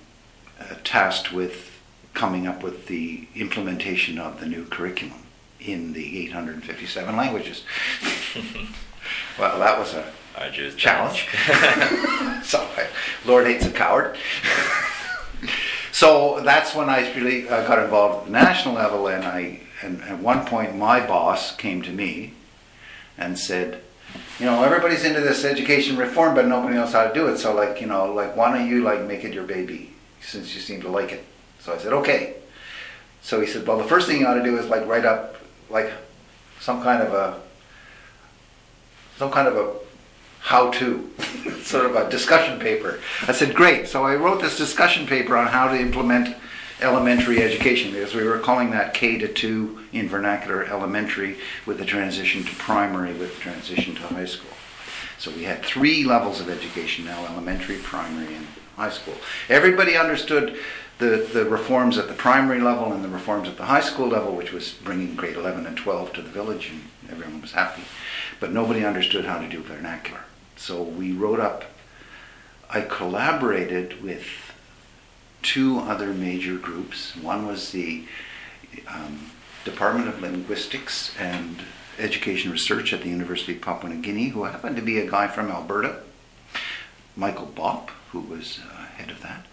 uh, 0.60 0.74
tasked 0.84 1.32
with 1.32 1.72
coming 2.14 2.46
up 2.46 2.62
with 2.62 2.86
the 2.86 3.28
implementation 3.34 4.18
of 4.18 4.40
the 4.40 4.46
new 4.46 4.64
curriculum 4.64 5.22
in 5.60 5.92
the 5.92 6.24
857 6.26 7.16
languages. 7.16 7.62
well, 9.38 9.58
that 9.58 9.78
was 9.78 9.94
a 9.94 10.12
Arduous 10.36 10.74
challenge. 10.74 11.28
so 12.44 12.68
Lord 13.24 13.46
hates 13.46 13.64
a 13.64 13.70
coward. 13.70 14.18
so 15.92 16.40
that's 16.42 16.74
when 16.74 16.90
I 16.90 17.10
really 17.14 17.48
uh, 17.48 17.66
got 17.66 17.78
involved 17.78 18.18
at 18.18 18.24
the 18.26 18.32
national 18.32 18.74
level, 18.74 19.08
and 19.08 19.24
I 19.24 19.60
and 19.82 20.02
at 20.02 20.18
one 20.18 20.44
point 20.44 20.76
my 20.76 21.06
boss 21.06 21.56
came 21.56 21.80
to 21.82 21.90
me 21.90 22.34
and 23.16 23.38
said, 23.38 23.82
you 24.38 24.46
know, 24.46 24.62
everybody's 24.62 25.04
into 25.04 25.20
this 25.20 25.44
education 25.44 25.96
reform, 25.96 26.34
but 26.34 26.46
nobody 26.46 26.74
knows 26.74 26.92
how 26.92 27.06
to 27.06 27.14
do 27.14 27.28
it. 27.28 27.38
So 27.38 27.54
like, 27.54 27.80
you 27.80 27.86
know, 27.86 28.12
like 28.12 28.36
why 28.36 28.56
don't 28.56 28.68
you 28.68 28.82
like 28.82 29.02
make 29.02 29.24
it 29.24 29.32
your 29.32 29.44
baby 29.44 29.92
since 30.20 30.54
you 30.54 30.60
seem 30.60 30.80
to 30.82 30.88
like 30.88 31.12
it? 31.12 31.24
So 31.60 31.72
I 31.74 31.78
said, 31.78 31.92
okay. 31.92 32.34
So 33.22 33.40
he 33.40 33.46
said, 33.46 33.66
well, 33.66 33.78
the 33.78 33.84
first 33.84 34.06
thing 34.06 34.20
you 34.20 34.26
ought 34.26 34.34
to 34.34 34.42
do 34.42 34.58
is 34.58 34.68
like 34.68 34.86
write 34.86 35.04
up 35.04 35.36
like 35.70 35.92
some 36.60 36.82
kind 36.82 37.02
of 37.02 37.12
a 37.12 37.40
some 39.16 39.30
kind 39.30 39.48
of 39.48 39.56
a 39.56 39.74
how 40.46 40.70
to, 40.70 41.10
sort 41.62 41.86
of 41.86 41.96
a 41.96 42.08
discussion 42.08 42.60
paper. 42.60 43.00
I 43.26 43.32
said, 43.32 43.52
great. 43.52 43.88
So 43.88 44.04
I 44.04 44.14
wrote 44.14 44.40
this 44.40 44.56
discussion 44.56 45.04
paper 45.04 45.36
on 45.36 45.48
how 45.48 45.66
to 45.66 45.76
implement 45.76 46.36
elementary 46.80 47.42
education 47.42 47.92
because 47.92 48.14
we 48.14 48.24
were 48.24 48.38
calling 48.38 48.70
that 48.70 48.94
K 48.94 49.18
to 49.18 49.28
2 49.28 49.78
in 49.92 50.08
vernacular 50.08 50.64
elementary 50.64 51.38
with 51.64 51.78
the 51.78 51.84
transition 51.84 52.44
to 52.44 52.54
primary 52.56 53.14
with 53.14 53.34
the 53.34 53.40
transition 53.40 53.94
to 53.94 54.02
high 54.02 54.26
school. 54.26 54.50
So 55.18 55.30
we 55.30 55.44
had 55.44 55.62
three 55.62 56.04
levels 56.04 56.40
of 56.40 56.50
education 56.50 57.06
now 57.06 57.24
elementary, 57.26 57.78
primary, 57.78 58.34
and 58.34 58.46
high 58.76 58.90
school. 58.90 59.14
Everybody 59.48 59.96
understood 59.96 60.58
the, 60.98 61.28
the 61.32 61.44
reforms 61.46 61.98
at 61.98 62.08
the 62.08 62.14
primary 62.14 62.60
level 62.60 62.92
and 62.92 63.02
the 63.02 63.08
reforms 63.08 63.48
at 63.48 63.56
the 63.56 63.64
high 63.64 63.80
school 63.80 64.08
level, 64.08 64.34
which 64.34 64.52
was 64.52 64.72
bringing 64.72 65.14
grade 65.14 65.36
11 65.36 65.66
and 65.66 65.76
12 65.76 66.12
to 66.14 66.22
the 66.22 66.28
village, 66.28 66.70
and 66.70 67.10
everyone 67.10 67.40
was 67.40 67.52
happy. 67.52 67.82
But 68.40 68.52
nobody 68.52 68.84
understood 68.84 69.24
how 69.24 69.38
to 69.40 69.48
do 69.48 69.62
vernacular. 69.62 70.20
So 70.56 70.82
we 70.82 71.12
wrote 71.12 71.40
up 71.40 71.64
I 72.68 72.80
collaborated 72.80 74.02
with 74.02 74.45
two 75.42 75.78
other 75.80 76.12
major 76.12 76.56
groups. 76.56 77.16
One 77.16 77.46
was 77.46 77.72
the 77.72 78.04
um, 78.88 79.30
Department 79.64 80.08
of 80.08 80.20
Linguistics 80.20 81.14
and 81.18 81.62
Education 81.98 82.50
Research 82.50 82.92
at 82.92 83.02
the 83.02 83.08
University 83.08 83.54
of 83.54 83.62
Papua 83.62 83.92
New 83.92 84.02
Guinea, 84.02 84.28
who 84.28 84.44
happened 84.44 84.76
to 84.76 84.82
be 84.82 84.98
a 84.98 85.10
guy 85.10 85.28
from 85.28 85.50
Alberta, 85.50 86.00
Michael 87.16 87.46
Bopp, 87.46 87.90
who 88.12 88.20
was 88.20 88.60
uh, 88.70 88.84
head 88.96 89.10
of 89.10 89.22
that, 89.22 89.46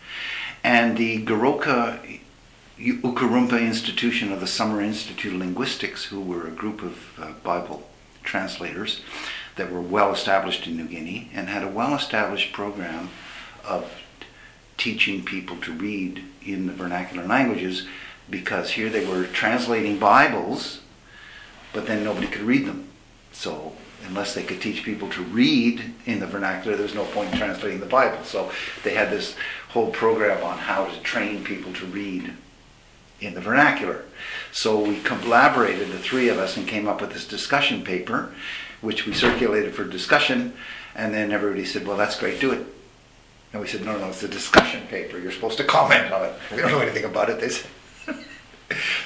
and 0.63 0.97
the 0.97 1.23
Goroka 1.23 2.19
Ukarumpa 2.79 3.61
Institution 3.61 4.31
of 4.31 4.39
the 4.39 4.47
Summer 4.47 4.81
Institute 4.81 5.33
of 5.33 5.39
Linguistics, 5.39 6.05
who 6.05 6.19
were 6.19 6.47
a 6.47 6.51
group 6.51 6.81
of 6.81 7.19
uh, 7.19 7.31
Bible 7.43 7.87
translators 8.23 9.01
that 9.55 9.71
were 9.71 9.81
well 9.81 10.11
established 10.11 10.65
in 10.67 10.75
New 10.75 10.87
Guinea 10.87 11.29
and 11.33 11.49
had 11.49 11.63
a 11.63 11.67
well 11.67 11.93
established 11.95 12.51
program 12.51 13.09
of 13.63 14.02
teaching 14.77 15.23
people 15.23 15.57
to 15.57 15.71
read 15.73 16.23
in 16.45 16.67
the 16.67 16.73
vernacular 16.73 17.25
languages 17.25 17.85
because 18.29 18.71
here 18.71 18.89
they 18.89 19.05
were 19.05 19.25
translating 19.25 19.99
Bibles, 19.99 20.81
but 21.73 21.87
then 21.87 22.03
nobody 22.03 22.27
could 22.27 22.41
read 22.41 22.65
them. 22.65 22.87
So 23.31 23.73
unless 24.07 24.33
they 24.33 24.43
could 24.43 24.61
teach 24.61 24.83
people 24.83 25.09
to 25.09 25.23
read 25.23 25.93
in 26.05 26.19
the 26.19 26.27
vernacular, 26.27 26.75
there 26.75 26.85
was 26.85 26.95
no 26.95 27.05
point 27.05 27.31
in 27.31 27.37
translating 27.37 27.79
the 27.79 27.85
Bible. 27.85 28.23
So 28.23 28.51
they 28.83 28.93
had 28.93 29.11
this 29.11 29.35
whole 29.69 29.91
program 29.91 30.43
on 30.43 30.57
how 30.57 30.85
to 30.85 30.99
train 31.01 31.43
people 31.43 31.73
to 31.73 31.85
read 31.85 32.33
in 33.19 33.33
the 33.33 33.41
vernacular. 33.41 34.03
So 34.51 34.79
we 34.79 34.99
collaborated, 35.01 35.89
the 35.91 35.99
three 35.99 36.29
of 36.29 36.37
us, 36.37 36.57
and 36.57 36.67
came 36.67 36.87
up 36.87 37.01
with 37.01 37.13
this 37.13 37.27
discussion 37.27 37.83
paper, 37.83 38.33
which 38.81 39.05
we 39.05 39.13
circulated 39.13 39.73
for 39.73 39.83
discussion. 39.83 40.53
And 40.95 41.13
then 41.13 41.31
everybody 41.31 41.65
said, 41.65 41.87
"Well, 41.87 41.97
that's 41.97 42.19
great, 42.19 42.39
do 42.39 42.51
it." 42.51 42.65
And 43.53 43.61
we 43.61 43.67
said, 43.67 43.85
"No, 43.85 43.97
no, 43.97 44.09
it's 44.09 44.23
a 44.23 44.27
discussion 44.27 44.85
paper. 44.87 45.19
You're 45.19 45.31
supposed 45.31 45.57
to 45.57 45.63
comment 45.63 46.11
on 46.11 46.25
it. 46.25 46.33
We 46.51 46.57
don't 46.57 46.71
know 46.71 46.79
anything 46.79 47.05
about 47.05 47.29
it." 47.29 47.39
They 47.39 47.49
said. 47.49 47.69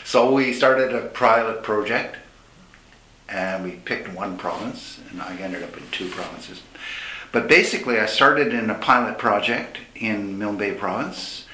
so 0.05 0.31
we 0.31 0.53
started 0.53 0.95
a 0.95 1.07
pilot 1.07 1.63
project, 1.63 2.15
and 3.27 3.63
we 3.63 3.71
picked 3.71 4.13
one 4.13 4.37
province, 4.37 4.99
and 5.11 5.21
I 5.21 5.35
ended 5.35 5.63
up 5.63 5.75
in 5.77 5.83
two 5.91 6.09
provinces. 6.09 6.61
But 7.31 7.49
basically, 7.49 7.99
I 7.99 8.05
started 8.05 8.53
in 8.53 8.69
a 8.69 8.75
pilot 8.75 9.17
project 9.17 9.79
in 9.95 10.39
Milne 10.39 10.57
Bay 10.57 10.73
Province, 10.73 11.45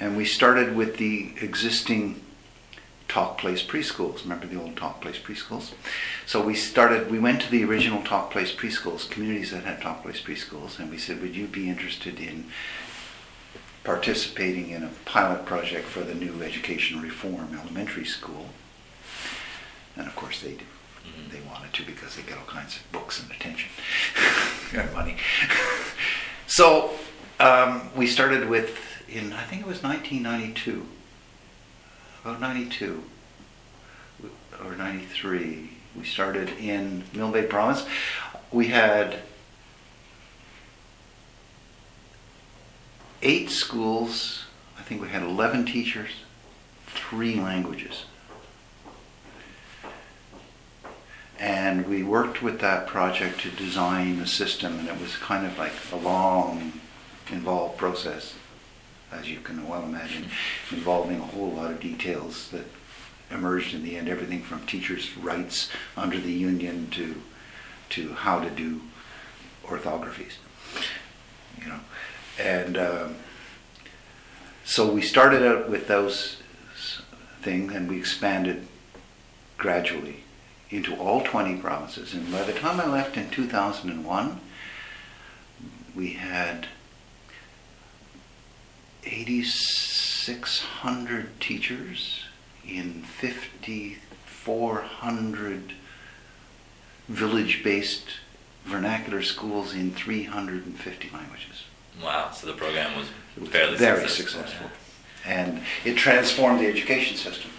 and 0.00 0.16
we 0.16 0.24
started 0.24 0.74
with 0.74 0.96
the 0.96 1.32
existing 1.40 2.21
Talk 3.12 3.36
Place 3.36 3.62
preschools. 3.62 4.22
Remember 4.22 4.46
the 4.46 4.58
old 4.58 4.74
Talk 4.74 5.02
Place 5.02 5.18
preschools? 5.18 5.74
So 6.24 6.40
we 6.40 6.54
started, 6.54 7.10
we 7.10 7.18
went 7.18 7.42
to 7.42 7.50
the 7.50 7.62
original 7.62 8.02
Talk 8.02 8.30
Place 8.30 8.54
preschools, 8.54 9.10
communities 9.10 9.50
that 9.50 9.64
had 9.64 9.82
Talk 9.82 10.02
Place 10.02 10.22
preschools, 10.22 10.78
and 10.78 10.90
we 10.90 10.96
said, 10.96 11.20
Would 11.20 11.36
you 11.36 11.46
be 11.46 11.68
interested 11.68 12.18
in 12.18 12.46
participating 13.84 14.70
in 14.70 14.82
a 14.82 14.90
pilot 15.04 15.44
project 15.44 15.84
for 15.88 16.00
the 16.00 16.14
new 16.14 16.42
education 16.42 17.02
reform 17.02 17.54
elementary 17.60 18.06
school? 18.06 18.46
And 19.94 20.06
of 20.06 20.16
course 20.16 20.40
they 20.40 20.52
did. 20.52 20.60
Mm-hmm. 20.60 21.34
They 21.34 21.40
wanted 21.50 21.74
to 21.74 21.84
because 21.84 22.16
they 22.16 22.22
get 22.22 22.38
all 22.38 22.46
kinds 22.46 22.76
of 22.76 22.92
books 22.92 23.22
and 23.22 23.30
attention 23.30 23.68
and 24.74 24.90
money. 24.94 25.18
so 26.46 26.92
um, 27.38 27.90
we 27.94 28.06
started 28.06 28.48
with, 28.48 29.04
in 29.06 29.34
I 29.34 29.42
think 29.42 29.60
it 29.60 29.68
was 29.68 29.82
1992 29.82 30.86
about 32.24 32.40
92 32.40 33.02
or 34.64 34.76
93. 34.76 35.70
We 35.96 36.04
started 36.04 36.50
in 36.50 37.04
Milne 37.12 37.32
Bay 37.32 37.42
Province. 37.42 37.84
We 38.50 38.68
had 38.68 39.18
eight 43.22 43.50
schools. 43.50 44.44
I 44.78 44.82
think 44.82 45.02
we 45.02 45.08
had 45.08 45.22
11 45.22 45.66
teachers, 45.66 46.10
three 46.86 47.36
languages. 47.36 48.04
And 51.38 51.88
we 51.88 52.04
worked 52.04 52.40
with 52.40 52.60
that 52.60 52.86
project 52.86 53.40
to 53.40 53.50
design 53.50 54.20
a 54.20 54.26
system, 54.28 54.78
and 54.78 54.88
it 54.88 55.00
was 55.00 55.16
kind 55.16 55.44
of 55.44 55.58
like 55.58 55.72
a 55.90 55.96
long, 55.96 56.72
involved 57.30 57.78
process 57.78 58.34
as 59.12 59.30
you 59.30 59.40
can 59.40 59.68
well 59.68 59.82
imagine, 59.82 60.26
involving 60.70 61.20
a 61.20 61.24
whole 61.24 61.50
lot 61.50 61.70
of 61.70 61.80
details 61.80 62.50
that 62.50 62.64
emerged 63.30 63.74
in 63.74 63.82
the 63.82 63.96
end. 63.96 64.08
Everything 64.08 64.42
from 64.42 64.66
teachers' 64.66 65.16
rights 65.16 65.70
under 65.96 66.18
the 66.18 66.32
union 66.32 66.88
to 66.90 67.22
to 67.90 68.14
how 68.14 68.40
to 68.40 68.50
do 68.50 68.80
orthographies, 69.64 70.34
you 71.60 71.68
know, 71.68 71.80
and 72.38 72.78
um, 72.78 73.16
so 74.64 74.90
we 74.90 75.02
started 75.02 75.46
out 75.46 75.68
with 75.68 75.88
those 75.88 76.38
things, 77.42 77.74
and 77.74 77.88
we 77.88 77.98
expanded 77.98 78.66
gradually 79.58 80.24
into 80.70 80.96
all 80.96 81.22
20 81.22 81.56
provinces. 81.56 82.14
And 82.14 82.30
by 82.32 82.42
the 82.42 82.52
time 82.52 82.80
I 82.80 82.86
left 82.86 83.16
in 83.16 83.28
2001, 83.30 84.40
we 85.94 86.14
had 86.14 86.68
8,600 89.04 91.40
teachers 91.40 92.24
in 92.66 93.02
5,400 93.02 95.72
village 97.08 97.64
based 97.64 98.04
vernacular 98.64 99.22
schools 99.22 99.74
in 99.74 99.92
350 99.92 101.10
languages. 101.12 101.64
Wow, 102.02 102.30
so 102.30 102.46
the 102.46 102.54
program 102.54 102.96
was 102.96 103.08
fairly 103.50 103.76
very 103.76 104.08
successful. 104.08 104.42
successful. 104.42 104.70
And 105.26 105.62
it 105.84 105.96
transformed 105.96 106.60
the 106.60 106.66
education 106.66 107.16
system. 107.16 107.50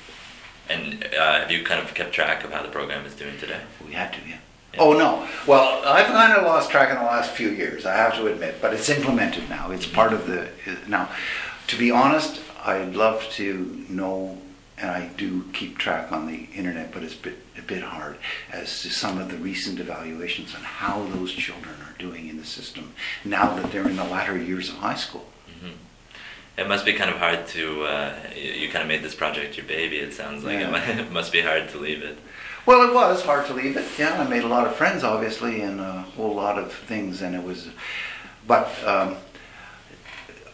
And 0.69 1.03
uh, 1.17 1.41
have 1.41 1.51
you 1.51 1.63
kind 1.63 1.81
of 1.81 1.93
kept 1.93 2.13
track 2.13 2.43
of 2.43 2.51
how 2.51 2.63
the 2.63 2.69
program 2.69 3.05
is 3.05 3.15
doing 3.15 3.37
today? 3.37 3.61
We 3.85 3.93
had 3.93 4.13
to, 4.13 4.19
yeah. 4.27 4.37
Oh 4.77 4.93
no. 4.93 5.27
Well, 5.45 5.83
I've 5.85 6.07
kind 6.07 6.33
of 6.33 6.43
lost 6.43 6.71
track 6.71 6.89
in 6.89 6.97
the 6.97 7.03
last 7.03 7.31
few 7.31 7.49
years. 7.49 7.85
I 7.85 7.95
have 7.95 8.15
to 8.15 8.27
admit, 8.27 8.55
but 8.61 8.73
it's 8.73 8.89
implemented 8.89 9.49
now. 9.49 9.71
It's 9.71 9.85
part 9.85 10.13
of 10.13 10.27
the 10.27 10.49
now. 10.87 11.09
To 11.67 11.77
be 11.77 11.91
honest, 11.91 12.41
I'd 12.65 12.95
love 12.95 13.27
to 13.33 13.85
know, 13.89 14.37
and 14.77 14.89
I 14.89 15.07
do 15.15 15.45
keep 15.53 15.77
track 15.77 16.11
on 16.11 16.27
the 16.27 16.47
internet, 16.55 16.91
but 16.91 17.03
it's 17.03 17.15
a 17.15 17.21
bit, 17.21 17.37
a 17.57 17.61
bit 17.61 17.83
hard 17.83 18.17
as 18.51 18.81
to 18.81 18.89
some 18.89 19.17
of 19.17 19.29
the 19.29 19.37
recent 19.37 19.79
evaluations 19.79 20.55
on 20.55 20.61
how 20.61 21.05
those 21.05 21.31
children 21.33 21.75
are 21.81 21.97
doing 21.99 22.27
in 22.27 22.37
the 22.37 22.45
system 22.45 22.93
now 23.23 23.55
that 23.55 23.71
they're 23.71 23.87
in 23.87 23.95
the 23.95 24.03
latter 24.03 24.37
years 24.37 24.69
of 24.69 24.75
high 24.75 24.95
school. 24.95 25.25
Mm-hmm. 25.49 25.75
It 26.57 26.67
must 26.67 26.85
be 26.85 26.93
kind 26.93 27.09
of 27.09 27.17
hard 27.17 27.47
to. 27.47 27.83
Uh, 27.83 28.15
you, 28.35 28.51
you, 28.51 28.69
kind 28.69 28.81
of 28.81 28.87
made 28.87 29.03
this 29.03 29.15
project 29.15 29.57
your 29.57 29.65
baby. 29.65 29.97
It 29.97 30.13
sounds 30.13 30.43
like 30.43 30.59
yeah. 30.59 30.99
it 30.99 31.11
must 31.11 31.31
be 31.31 31.41
hard 31.41 31.69
to 31.69 31.77
leave 31.77 32.01
it. 32.01 32.17
Well, 32.65 32.87
it 32.87 32.93
was 32.93 33.23
hard 33.23 33.45
to 33.47 33.53
leave 33.53 33.75
it. 33.75 33.85
Yeah, 33.99 34.21
I 34.21 34.25
made 34.25 34.45
a 34.45 34.47
lot 34.47 34.65
of 34.65 34.73
friends, 34.73 35.03
obviously, 35.03 35.59
and 35.59 35.81
a 35.81 36.03
whole 36.15 36.33
lot 36.33 36.57
of 36.57 36.71
things, 36.71 37.21
and 37.21 37.35
it 37.35 37.43
was, 37.43 37.67
but 38.47 38.71
um, 38.85 39.17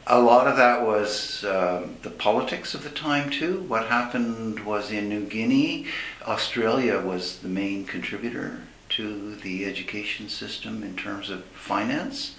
a 0.07 0.19
lot 0.19 0.47
of 0.47 0.57
that 0.57 0.87
was 0.87 1.43
um, 1.43 1.97
the 2.01 2.09
politics 2.09 2.73
of 2.73 2.83
the 2.83 2.89
time 2.89 3.29
too. 3.29 3.61
What 3.61 3.89
happened 3.89 4.65
was 4.65 4.91
in 4.91 5.07
New 5.07 5.23
Guinea, 5.23 5.85
Australia 6.25 6.99
was 6.99 7.39
the 7.39 7.47
main 7.47 7.85
contributor 7.85 8.61
to 8.89 9.35
the 9.35 9.65
education 9.65 10.29
system 10.29 10.81
in 10.81 10.95
terms 10.95 11.29
of 11.29 11.43
finance, 11.45 12.35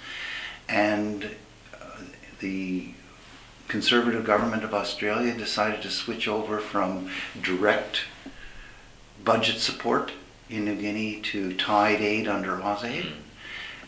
and 0.68 1.37
uh, 1.80 2.02
the 2.40 2.94
conservative 3.68 4.24
government 4.24 4.64
of 4.64 4.74
Australia 4.74 5.33
decided 5.33 5.80
to 5.83 5.90
switch 5.90 6.26
over 6.26 6.59
from 6.59 7.09
direct 7.40 8.00
budget 9.24 9.59
support 9.59 10.12
in 10.48 10.64
New 10.64 10.76
Guinea 10.76 11.20
to 11.20 11.54
tied 11.54 12.00
aid 12.00 12.28
under 12.28 12.56
AusAid. 12.56 13.02
Mm. 13.02 13.12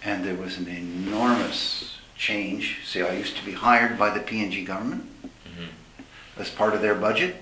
And 0.05 0.25
there 0.25 0.35
was 0.35 0.59
an 0.59 0.69
enormous 0.69 1.99
change. 2.17 2.81
See, 2.85 3.03
I 3.03 3.13
used 3.13 3.37
to 3.37 3.45
be 3.45 3.53
hired 3.53 3.99
by 3.99 4.11
the 4.11 4.21
PNG 4.21 4.65
government 4.65 5.07
mm-hmm. 5.25 6.41
as 6.41 6.51
part 6.51 6.75
of 6.75 6.83
their 6.83 6.95
budget. 6.95 7.37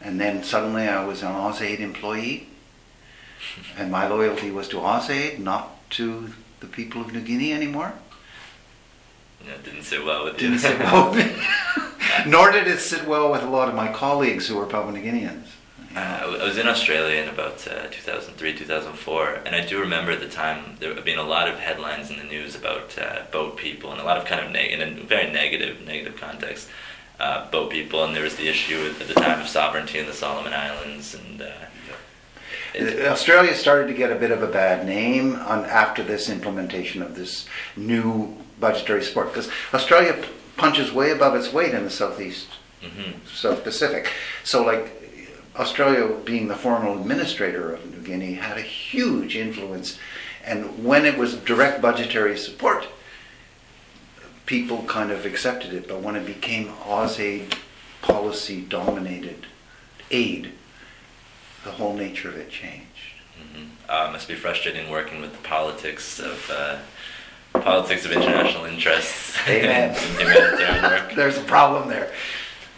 And 0.00 0.20
then 0.20 0.42
suddenly 0.42 0.86
I 0.86 1.04
was 1.04 1.22
an 1.22 1.32
AusAid 1.32 1.80
employee. 1.80 2.48
and 3.76 3.90
my 3.90 4.06
loyalty 4.06 4.50
was 4.50 4.68
to 4.68 4.76
AusAid, 4.76 5.38
not 5.38 5.90
to 5.90 6.30
the 6.60 6.66
people 6.66 7.00
of 7.00 7.12
New 7.12 7.20
Guinea 7.20 7.52
anymore. 7.52 7.94
It 9.46 9.62
didn't 9.64 9.82
sit 9.82 10.04
well 10.04 10.24
with 10.24 10.40
you. 10.40 10.48
Didn't 10.48 10.60
sit 10.60 10.78
well 10.78 11.10
with 11.10 11.26
me. 11.36 11.44
Nor 12.30 12.50
did 12.52 12.66
it 12.66 12.78
sit 12.78 13.06
well 13.06 13.30
with 13.30 13.42
a 13.42 13.48
lot 13.48 13.68
of 13.68 13.74
my 13.74 13.92
colleagues 13.92 14.46
who 14.46 14.56
were 14.56 14.66
Papua 14.66 14.92
New 14.92 15.02
Guineans. 15.02 15.48
Uh, 15.94 16.38
I 16.40 16.44
was 16.44 16.58
in 16.58 16.66
Australia 16.66 17.22
in 17.22 17.28
about 17.28 17.66
uh, 17.68 17.86
2003, 17.88 18.54
2004, 18.54 19.42
and 19.46 19.54
I 19.54 19.64
do 19.64 19.78
remember 19.78 20.10
at 20.10 20.18
the 20.18 20.28
time 20.28 20.76
there 20.80 20.92
been 21.00 21.18
a 21.18 21.22
lot 21.22 21.48
of 21.48 21.60
headlines 21.60 22.10
in 22.10 22.16
the 22.16 22.24
news 22.24 22.56
about 22.56 22.98
uh, 22.98 23.22
boat 23.30 23.56
people 23.56 23.92
and 23.92 24.00
a 24.00 24.04
lot 24.04 24.16
of 24.16 24.24
kind 24.24 24.44
of 24.44 24.50
neg- 24.50 24.72
in 24.72 24.80
a 24.82 24.90
very 25.04 25.30
negative, 25.30 25.86
negative 25.86 26.16
context, 26.16 26.68
uh, 27.20 27.48
boat 27.48 27.70
people, 27.70 28.02
and 28.02 28.16
there 28.16 28.24
was 28.24 28.34
the 28.34 28.48
issue 28.48 28.92
at 29.00 29.06
the 29.06 29.14
time 29.14 29.40
of 29.40 29.46
sovereignty 29.46 30.00
in 30.00 30.06
the 30.06 30.12
Solomon 30.12 30.52
Islands, 30.52 31.14
and 31.14 31.42
uh, 31.42 31.52
it, 32.74 33.06
Australia 33.06 33.54
started 33.54 33.86
to 33.86 33.94
get 33.94 34.10
a 34.10 34.16
bit 34.16 34.32
of 34.32 34.42
a 34.42 34.48
bad 34.48 34.84
name 34.84 35.36
on, 35.36 35.64
after 35.66 36.02
this 36.02 36.28
implementation 36.28 37.02
of 37.02 37.14
this 37.14 37.46
new 37.76 38.36
budgetary 38.58 39.02
support 39.02 39.28
because 39.28 39.48
Australia 39.72 40.24
punches 40.56 40.92
way 40.92 41.12
above 41.12 41.36
its 41.36 41.52
weight 41.52 41.72
in 41.72 41.84
the 41.84 41.90
southeast 41.90 42.48
hmm 42.82 43.12
South 43.32 43.64
Pacific. 43.64 44.10
So, 44.42 44.64
like, 44.64 45.03
Australia 45.56 46.08
being 46.24 46.48
the 46.48 46.56
formal 46.56 46.98
administrator 46.98 47.72
of 47.72 47.90
New 47.90 48.02
Guinea 48.02 48.34
had 48.34 48.56
a 48.56 48.62
huge 48.62 49.36
influence. 49.36 49.98
And 50.44 50.84
when 50.84 51.06
it 51.06 51.16
was 51.16 51.36
direct 51.36 51.80
budgetary 51.80 52.36
support, 52.36 52.86
people 54.46 54.82
kind 54.84 55.10
of 55.10 55.24
accepted 55.24 55.72
it. 55.72 55.88
But 55.88 56.02
when 56.02 56.16
it 56.16 56.26
became 56.26 56.68
AusAid 56.68 57.56
policy 58.02 58.60
dominated 58.62 59.46
aid, 60.10 60.52
the 61.64 61.70
whole 61.72 61.94
nature 61.94 62.28
of 62.28 62.36
it 62.36 62.50
changed. 62.50 62.84
hmm 63.38 63.64
Uh, 63.88 64.10
must 64.12 64.28
be 64.28 64.34
frustrating 64.34 64.90
working 64.90 65.20
with 65.20 65.32
the 65.32 65.48
politics 65.48 66.18
of 66.18 66.50
uh, 66.50 66.78
politics 67.60 68.04
of 68.04 68.12
international 68.12 68.64
interests 68.64 69.36
Amen. 69.48 69.90
in 70.18 70.18
humanitarian 70.18 70.82
work. 70.82 71.14
There's 71.14 71.38
a 71.38 71.42
problem 71.44 71.88
there. 71.88 72.12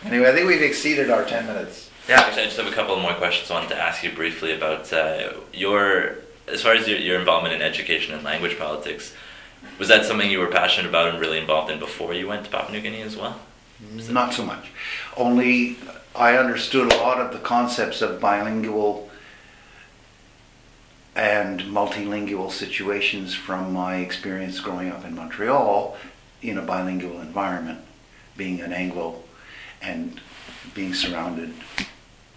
Anyway, 0.04 0.28
I 0.28 0.32
think 0.32 0.46
we've 0.46 0.62
exceeded 0.62 1.10
our 1.10 1.24
10 1.24 1.46
minutes. 1.46 1.85
Yeah, 2.08 2.20
actually, 2.20 2.42
I 2.42 2.44
just 2.44 2.56
have 2.56 2.68
a 2.68 2.72
couple 2.72 2.96
more 3.00 3.14
questions 3.14 3.50
I 3.50 3.54
wanted 3.54 3.70
to 3.70 3.82
ask 3.82 4.04
you 4.04 4.12
briefly 4.12 4.54
about 4.54 4.92
uh, 4.92 5.32
your, 5.52 6.18
as 6.46 6.62
far 6.62 6.74
as 6.74 6.86
your, 6.86 6.98
your 6.98 7.18
involvement 7.18 7.52
in 7.52 7.62
education 7.62 8.14
and 8.14 8.22
language 8.22 8.56
politics. 8.56 9.12
Was 9.80 9.88
that 9.88 10.04
something 10.04 10.30
you 10.30 10.38
were 10.38 10.46
passionate 10.46 10.88
about 10.88 11.08
and 11.08 11.18
really 11.18 11.38
involved 11.38 11.68
in 11.68 11.80
before 11.80 12.14
you 12.14 12.28
went 12.28 12.44
to 12.44 12.50
Papua 12.50 12.70
New 12.70 12.80
Guinea 12.80 13.02
as 13.02 13.16
well? 13.16 13.40
Not 14.08 14.32
so 14.32 14.44
much. 14.44 14.70
Only 15.16 15.78
I 16.14 16.36
understood 16.36 16.92
a 16.92 16.96
lot 16.96 17.20
of 17.20 17.32
the 17.32 17.40
concepts 17.40 18.00
of 18.00 18.20
bilingual 18.20 19.10
and 21.16 21.62
multilingual 21.62 22.52
situations 22.52 23.34
from 23.34 23.72
my 23.72 23.96
experience 23.96 24.60
growing 24.60 24.92
up 24.92 25.04
in 25.04 25.16
Montreal 25.16 25.96
in 26.40 26.56
a 26.56 26.62
bilingual 26.62 27.20
environment, 27.20 27.80
being 28.36 28.60
an 28.60 28.72
Anglo 28.72 29.24
and 29.82 30.20
being 30.72 30.94
surrounded 30.94 31.52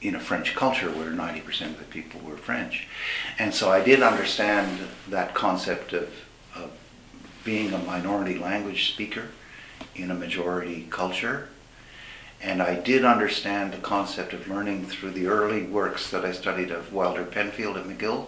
in 0.01 0.15
a 0.15 0.19
French 0.19 0.55
culture 0.55 0.89
where 0.89 1.11
90% 1.11 1.61
of 1.61 1.79
the 1.79 1.85
people 1.85 2.21
were 2.21 2.37
French. 2.37 2.87
And 3.37 3.53
so 3.53 3.69
I 3.71 3.83
did 3.83 4.01
understand 4.01 4.79
that 5.09 5.33
concept 5.33 5.93
of, 5.93 6.13
of 6.55 6.71
being 7.43 7.73
a 7.73 7.79
minority 7.79 8.37
language 8.37 8.91
speaker 8.91 9.29
in 9.95 10.09
a 10.09 10.15
majority 10.15 10.87
culture. 10.89 11.49
And 12.41 12.61
I 12.61 12.75
did 12.75 13.03
understand 13.03 13.73
the 13.73 13.77
concept 13.77 14.31
of 14.31 14.47
learning 14.47 14.85
through 14.85 15.11
the 15.11 15.27
early 15.27 15.63
works 15.63 16.09
that 16.11 16.23
I 16.23 16.31
studied 16.31 16.71
of 16.71 16.93
Wilder 16.93 17.25
Penfield 17.25 17.75
at 17.75 17.85
McGill 17.85 18.27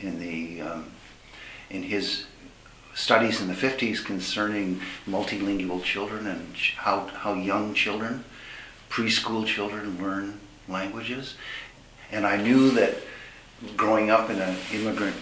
in 0.00 0.18
the 0.18 0.62
um, 0.62 0.90
in 1.70 1.82
his 1.82 2.26
studies 2.94 3.40
in 3.40 3.48
the 3.48 3.54
50s 3.54 4.04
concerning 4.04 4.80
multilingual 5.08 5.82
children 5.82 6.26
and 6.26 6.54
how, 6.76 7.06
how 7.06 7.34
young 7.34 7.74
children, 7.74 8.24
preschool 8.88 9.44
children 9.44 10.00
learn 10.00 10.38
languages. 10.68 11.34
And 12.12 12.26
I 12.26 12.36
knew 12.36 12.70
that 12.72 12.94
growing 13.76 14.10
up 14.10 14.30
in 14.30 14.38
an 14.40 14.56
immigrant 14.72 15.16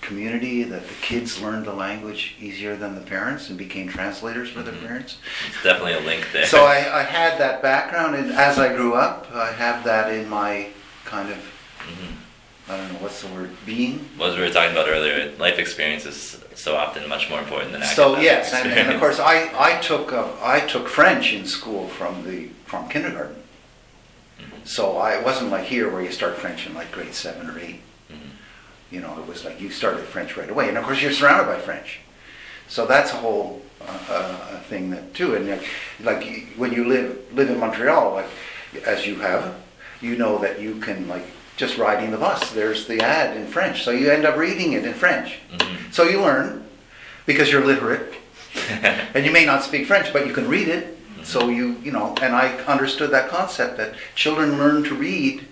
community 0.00 0.62
that 0.62 0.86
the 0.86 0.94
kids 1.02 1.42
learned 1.42 1.66
the 1.66 1.72
language 1.72 2.34
easier 2.40 2.76
than 2.76 2.94
the 2.94 3.00
parents 3.00 3.48
and 3.48 3.58
became 3.58 3.88
translators 3.88 4.48
for 4.50 4.60
Mhm. 4.60 4.64
their 4.64 4.74
parents. 4.88 5.16
It's 5.48 5.62
definitely 5.62 5.94
a 5.94 6.00
link 6.00 6.28
there. 6.32 6.46
So 6.46 6.64
I, 6.64 7.00
I 7.00 7.02
had 7.02 7.38
that 7.38 7.60
background, 7.62 8.14
and 8.14 8.32
as 8.32 8.58
I 8.58 8.72
grew 8.74 8.94
up, 8.94 9.26
I 9.34 9.52
have 9.52 9.84
that 9.84 10.12
in 10.12 10.28
my 10.28 10.68
kind 11.04 11.28
of, 11.30 11.36
Mhm. 11.80 12.14
I 12.72 12.76
don't 12.76 12.92
know, 12.92 12.98
what's 13.00 13.20
the 13.22 13.28
word, 13.28 13.50
being? 13.66 14.08
As 14.22 14.36
we 14.36 14.40
were 14.42 14.50
talking 14.50 14.72
about 14.72 14.88
earlier, 14.88 15.32
life 15.38 15.58
experience 15.58 16.06
is 16.06 16.38
so 16.54 16.76
often 16.76 17.06
much 17.08 17.28
more 17.28 17.40
important 17.40 17.72
than 17.72 17.82
So 17.82 18.18
yes, 18.20 18.52
and, 18.52 18.70
and 18.70 18.92
of 18.92 19.00
course 19.00 19.18
I, 19.18 19.50
I 19.58 19.80
took 19.80 20.12
uh, 20.12 20.26
I 20.42 20.60
took 20.60 20.88
French 20.88 21.32
in 21.32 21.46
school 21.46 21.88
from 21.88 22.24
the 22.24 22.48
from 22.66 22.88
kindergarten. 22.88 23.36
So 24.68 24.98
I 24.98 25.14
it 25.18 25.24
wasn't 25.24 25.50
like 25.50 25.64
here 25.64 25.88
where 25.90 26.02
you 26.02 26.12
start 26.12 26.36
French 26.36 26.66
in 26.66 26.74
like 26.74 26.92
grade 26.92 27.14
seven 27.14 27.48
or 27.48 27.58
eight. 27.58 27.80
Mhm. 28.12 28.16
You 28.90 29.00
know, 29.00 29.18
it 29.18 29.26
was 29.26 29.42
like 29.44 29.60
you 29.62 29.70
started 29.70 30.04
French 30.04 30.36
right 30.36 30.50
away, 30.50 30.68
and 30.68 30.76
of 30.76 30.84
course 30.84 31.00
you're 31.00 31.10
surrounded 31.12 31.46
by 31.46 31.58
French. 31.58 32.00
So 32.68 32.84
that's 32.84 33.10
a 33.12 33.16
whole 33.16 33.62
uh, 33.80 33.98
uh, 34.10 34.60
thing 34.68 34.90
that 34.90 35.14
too. 35.14 35.34
And 35.34 35.48
like, 35.48 35.66
like 36.00 36.46
when 36.56 36.72
you 36.74 36.84
live 36.86 37.18
live 37.32 37.48
in 37.48 37.58
Montreal, 37.58 38.12
like 38.12 38.28
as 38.86 39.06
you 39.06 39.14
have, 39.16 39.54
you 40.02 40.16
know 40.18 40.36
that 40.38 40.60
you 40.60 40.74
can 40.80 41.08
like 41.08 41.24
just 41.56 41.78
riding 41.78 42.10
the 42.10 42.18
bus. 42.18 42.50
There's 42.52 42.86
the 42.86 43.00
ad 43.00 43.38
in 43.38 43.46
French, 43.46 43.84
so 43.84 43.90
you 43.90 44.10
end 44.10 44.26
up 44.26 44.36
reading 44.36 44.74
it 44.74 44.84
in 44.84 44.92
French. 44.92 45.38
Mhm. 45.50 45.92
So 45.94 46.02
you 46.04 46.20
learn 46.20 46.66
because 47.24 47.50
you're 47.50 47.64
literate, 47.64 48.12
and 49.14 49.24
you 49.24 49.32
may 49.32 49.46
not 49.46 49.64
speak 49.64 49.86
French, 49.86 50.12
but 50.12 50.26
you 50.26 50.34
can 50.34 50.46
read 50.46 50.68
it. 50.68 50.97
So 51.28 51.50
you 51.50 51.76
you 51.84 51.92
know, 51.92 52.14
and 52.22 52.34
I 52.34 52.56
understood 52.64 53.10
that 53.10 53.28
concept 53.28 53.76
that 53.76 53.94
children 54.14 54.56
learn 54.56 54.82
to 54.84 54.94
read 54.94 55.46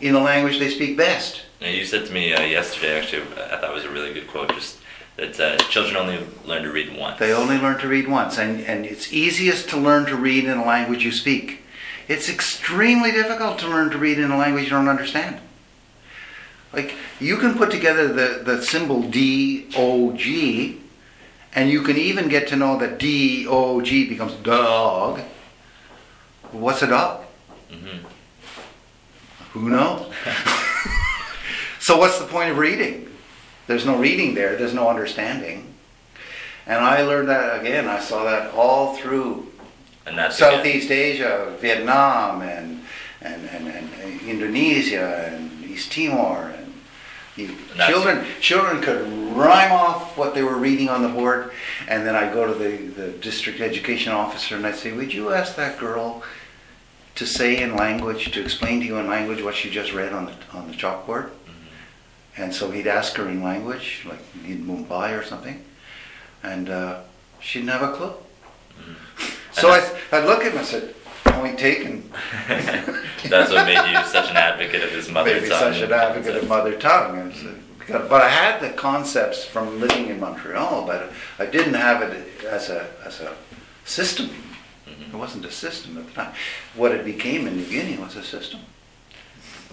in 0.00 0.14
the 0.14 0.20
language 0.20 0.58
they 0.58 0.68
speak 0.68 0.96
best. 0.96 1.42
Now, 1.60 1.68
you 1.68 1.84
said 1.84 2.06
to 2.06 2.12
me 2.12 2.34
uh, 2.34 2.42
yesterday, 2.42 2.98
actually, 2.98 3.22
I 3.38 3.56
thought 3.58 3.70
it 3.70 3.74
was 3.74 3.84
a 3.84 3.90
really 3.90 4.12
good 4.12 4.26
quote, 4.26 4.50
just 4.52 4.78
that 5.16 5.38
uh, 5.38 5.58
children 5.68 5.96
only 5.96 6.26
learn 6.44 6.64
to 6.64 6.72
read 6.72 6.96
once. 6.98 7.20
They 7.20 7.32
only 7.32 7.56
learn 7.58 7.78
to 7.78 7.86
read 7.86 8.08
once, 8.08 8.36
and, 8.36 8.62
and 8.62 8.84
it's 8.84 9.12
easiest 9.12 9.68
to 9.68 9.76
learn 9.76 10.06
to 10.06 10.16
read 10.16 10.44
in 10.44 10.58
a 10.58 10.64
language 10.64 11.04
you 11.04 11.12
speak. 11.12 11.60
It's 12.08 12.28
extremely 12.28 13.12
difficult 13.12 13.60
to 13.60 13.68
learn 13.68 13.90
to 13.90 13.98
read 13.98 14.18
in 14.18 14.32
a 14.32 14.36
language 14.36 14.64
you 14.64 14.70
don't 14.70 14.88
understand. 14.88 15.38
Like, 16.72 16.94
you 17.20 17.36
can 17.36 17.54
put 17.54 17.70
together 17.70 18.08
the, 18.08 18.42
the 18.42 18.62
symbol 18.62 19.02
D 19.02 19.68
O 19.76 20.16
G, 20.16 20.80
and 21.54 21.68
you 21.70 21.82
can 21.82 21.96
even 21.96 22.28
get 22.28 22.48
to 22.48 22.56
know 22.56 22.78
that 22.78 22.98
D 22.98 23.46
O 23.48 23.80
G 23.80 24.08
becomes 24.08 24.34
dog. 24.34 25.20
What's 26.52 26.82
a 26.82 26.86
dog? 26.86 27.24
hmm 27.70 27.98
Who 29.52 29.68
knows? 29.70 30.12
so, 31.80 31.96
what's 31.98 32.18
the 32.18 32.26
point 32.26 32.50
of 32.50 32.58
reading? 32.58 33.08
There's 33.66 33.86
no 33.86 33.96
reading 33.98 34.34
there, 34.34 34.56
there's 34.56 34.74
no 34.74 34.88
understanding. 34.88 35.66
And 36.66 36.84
I 36.84 37.02
learned 37.02 37.28
that 37.28 37.60
again, 37.60 37.88
I 37.88 38.00
saw 38.00 38.24
that 38.24 38.52
all 38.52 38.94
through 38.96 39.50
that's 40.18 40.36
again- 40.38 40.50
Southeast 40.56 40.90
Asia, 40.90 41.56
Vietnam, 41.60 42.42
and, 42.42 42.82
and, 43.20 43.44
and, 43.48 43.68
and 43.68 44.20
Indonesia, 44.22 45.30
and 45.32 45.64
East 45.64 45.92
Timor. 45.92 46.52
That's- 47.46 47.88
children, 47.88 48.24
children 48.40 48.80
could 48.82 49.08
rhyme 49.36 49.72
off 49.72 50.16
what 50.16 50.34
they 50.34 50.42
were 50.42 50.56
reading 50.56 50.88
on 50.88 51.02
the 51.02 51.08
board, 51.08 51.52
and 51.88 52.06
then 52.06 52.14
I'd 52.16 52.32
go 52.32 52.46
to 52.46 52.54
the, 52.54 52.76
the 53.00 53.08
district 53.12 53.60
education 53.60 54.12
officer 54.12 54.56
and 54.56 54.66
I'd 54.66 54.76
say, 54.76 54.92
Would 54.92 55.12
you 55.14 55.32
ask 55.32 55.56
that 55.56 55.78
girl 55.78 56.22
to 57.14 57.26
say 57.26 57.60
in 57.62 57.76
language, 57.76 58.30
to 58.32 58.40
explain 58.40 58.80
to 58.80 58.86
you 58.86 58.96
in 58.98 59.06
language 59.08 59.42
what 59.42 59.54
she 59.54 59.70
just 59.70 59.92
read 59.92 60.12
on 60.12 60.26
the, 60.26 60.32
on 60.52 60.68
the 60.68 60.74
chalkboard? 60.74 61.26
Mhm. 61.46 61.68
And 62.36 62.54
so 62.54 62.70
he'd 62.70 62.86
ask 62.86 63.16
her 63.16 63.28
in 63.28 63.42
language, 63.42 64.04
like 64.08 64.20
in 64.46 64.64
Mumbai 64.66 65.18
or 65.18 65.22
something, 65.24 65.64
and 66.42 66.68
uh, 66.68 67.00
she 67.40 67.60
didn't 67.60 67.70
have 67.72 67.82
a 67.82 67.92
clue. 67.94 68.12
Mhm. 68.78 69.32
So 69.52 69.70
I, 69.70 69.80
I'd 70.12 70.24
look 70.24 70.40
at 70.44 70.52
him 70.52 70.58
and 70.58 70.66
said, 70.66 70.94
point 71.32 71.58
taken. 71.58 72.10
That's 72.48 73.50
what 73.52 73.66
made 73.66 73.90
you 73.90 74.04
such 74.06 74.30
an 74.30 74.36
advocate 74.36 74.82
of 74.82 74.90
his 74.90 75.08
mother 75.10 75.34
Maybe 75.34 75.48
tongue. 75.48 75.72
such 75.72 75.82
an 75.82 75.92
advocate 75.92 76.36
of 76.36 76.48
mother 76.48 76.76
tongue. 76.78 77.18
And 77.18 77.34
so- 77.34 77.54
because- 77.78 78.08
But 78.08 78.22
I 78.22 78.28
had 78.28 78.60
the 78.60 78.70
concepts 78.70 79.44
from 79.44 79.80
living 79.80 80.08
in 80.08 80.20
Montreal, 80.20 80.86
but 80.86 81.10
I 81.38 81.46
didn't 81.46 81.74
have 81.74 82.02
it 82.02 82.26
as 82.44 82.70
a, 82.70 82.86
as 83.04 83.20
a 83.20 83.32
system. 83.84 84.30
Mhm. 84.88 85.12
It 85.14 85.16
wasn't 85.16 85.44
a 85.44 85.50
system 85.50 85.98
at 85.98 86.06
the 86.06 86.12
time. 86.12 86.32
What 86.74 86.92
it 86.92 87.04
became 87.04 87.46
in 87.46 87.56
New 87.56 87.66
Guinea 87.66 87.96
was 87.98 88.16
a 88.16 88.22
system. 88.22 88.60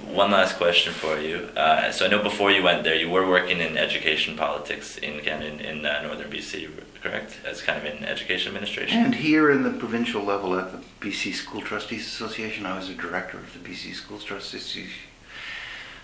One 0.06 0.32
last 0.32 0.58
question 0.58 0.94
for 0.94 1.20
you. 1.20 1.50
Uh, 1.56 1.92
so 1.92 2.06
I 2.06 2.10
know 2.10 2.22
before 2.22 2.52
you 2.52 2.62
went 2.62 2.84
there, 2.84 2.96
you 2.96 3.10
were 3.10 3.28
working 3.28 3.60
in 3.60 3.78
education 3.78 4.38
politics 4.38 4.98
in 4.98 5.20
Canada, 5.22 5.48
in, 5.48 5.60
in 5.80 5.86
uh, 5.86 6.04
northern 6.04 6.32
BC, 6.32 6.70
correct? 7.02 7.40
As 7.46 7.62
kind 7.62 7.80
of 7.80 7.86
in 7.86 8.04
education 8.04 8.50
administration. 8.50 9.04
And 9.04 9.16
here 9.16 9.50
in 9.50 9.64
the 9.64 9.72
provincial 9.72 10.24
level 10.24 10.58
at 10.58 10.72
the 10.72 10.80
BC 11.02 11.34
School 11.34 11.62
Trustees 11.62 12.06
Association, 12.06 12.66
I 12.66 12.78
was 12.78 12.90
a 12.90 12.94
director 12.94 13.38
of 13.38 13.54
the 13.54 13.60
BC 13.60 13.96
School 13.96 14.20
Trustees, 14.20 14.78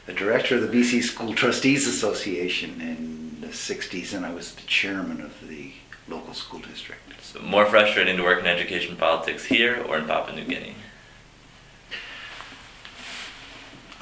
the 0.06 0.14
director 0.14 0.56
of 0.56 0.62
the 0.62 0.76
BC 0.76 1.04
School 1.04 1.34
Trustees 1.34 1.88
Association 1.88 2.82
in 2.82 3.42
the 3.42 3.48
60s, 3.48 4.14
and 4.14 4.26
I 4.26 4.34
was 4.34 4.56
the 4.56 4.64
chairman 4.64 5.22
of 5.22 5.48
the 5.48 5.74
local 6.08 6.34
school 6.34 6.60
district. 6.60 7.02
So 7.22 7.42
more 7.42 7.66
frustrating 7.66 8.18
to 8.18 8.24
work 8.24 8.40
in 8.40 8.48
education 8.48 8.96
politics 8.96 9.46
here 9.46 9.84
or 9.88 9.98
in 9.98 10.06
Papua 10.08 10.36
New 10.36 10.46
Guinea? 10.46 10.76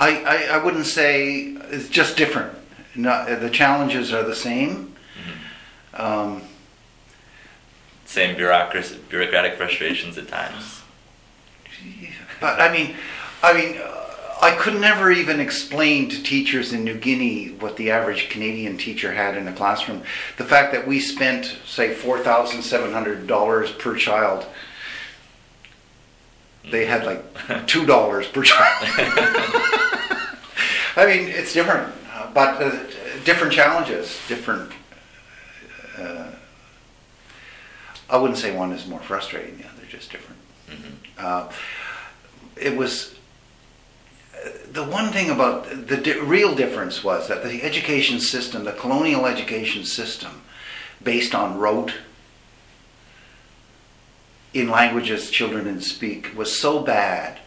I, 0.02 0.24
I, 0.24 0.36
I 0.56 0.64
wouldn't 0.64 0.88
say 0.88 1.54
it's 1.72 1.88
just 1.88 2.18
different. 2.18 2.52
No, 2.96 3.36
the 3.40 3.50
challenges 3.50 4.12
are 4.12 4.24
the 4.24 4.36
same. 4.36 4.96
Mhm. 5.96 6.00
Um, 6.00 6.42
Same 8.06 8.36
bureaucracy, 8.36 8.98
bureaucratic 9.10 9.56
frustrations 9.56 10.18
at 10.18 10.28
times. 10.28 10.82
but 12.42 12.60
I 12.60 12.70
mean, 12.74 12.96
I 13.44 13.54
mean, 13.54 13.78
uh, 13.78 13.98
I 14.42 14.52
could 14.56 14.82
never 14.82 15.12
even 15.12 15.40
explain 15.40 16.10
to 16.10 16.22
teachers 16.24 16.74
in 16.74 16.84
New 16.84 16.98
Guinea 16.98 17.50
what 17.60 17.78
the 17.78 17.92
average 17.92 18.28
Canadian 18.30 18.78
teacher 18.78 19.14
had 19.14 19.38
in 19.38 19.48
a 19.48 19.54
classroom. 19.54 20.02
The 20.38 20.44
fact 20.46 20.74
that 20.74 20.88
we 20.88 21.00
spent, 21.00 21.58
say, 21.66 21.94
$4,700 21.94 23.78
per 23.78 23.96
child, 23.96 24.46
they 26.70 26.86
had 26.88 27.06
like 27.06 27.34
$2 27.68 28.34
per 28.34 28.44
child. 28.44 29.78
I 30.95 31.06
mean, 31.06 31.27
it's 31.30 31.54
different, 31.54 31.93
uh, 32.13 32.32
but 32.34 32.62
uh, 32.62 32.71
different 33.23 33.54
challenges, 33.54 34.19
different. 34.27 34.71
Uh, 35.97 36.27
I 38.10 38.17
wouldn't 38.17 38.38
say 38.39 38.56
one 38.56 38.73
is 38.73 38.88
more 38.88 38.99
frustrating, 38.99 39.58
than 39.58 39.62
the 39.62 39.67
other, 39.69 39.86
just 39.89 40.12
different. 40.12 40.41
Mhm. 40.69 40.93
Uh, 41.17 41.51
it 42.58 42.75
was 42.75 43.15
the 44.71 44.84
one 44.84 45.12
thing 45.12 45.30
about 45.30 45.88
the 45.88 45.97
di- 45.97 46.19
real 46.19 46.56
difference 46.56 47.04
was 47.04 47.27
that 47.27 47.43
the 47.43 47.62
education 47.63 48.19
system, 48.19 48.63
the 48.63 48.71
colonial 48.71 49.25
education 49.25 49.86
system, 49.86 50.41
based 51.04 51.36
on 51.36 51.58
rote 51.58 51.93
in 54.54 54.69
languages 54.69 55.30
children 55.30 55.65
didn't 55.65 55.82
speak, 55.84 56.32
was 56.36 56.58
so 56.58 56.82
bad 56.82 57.39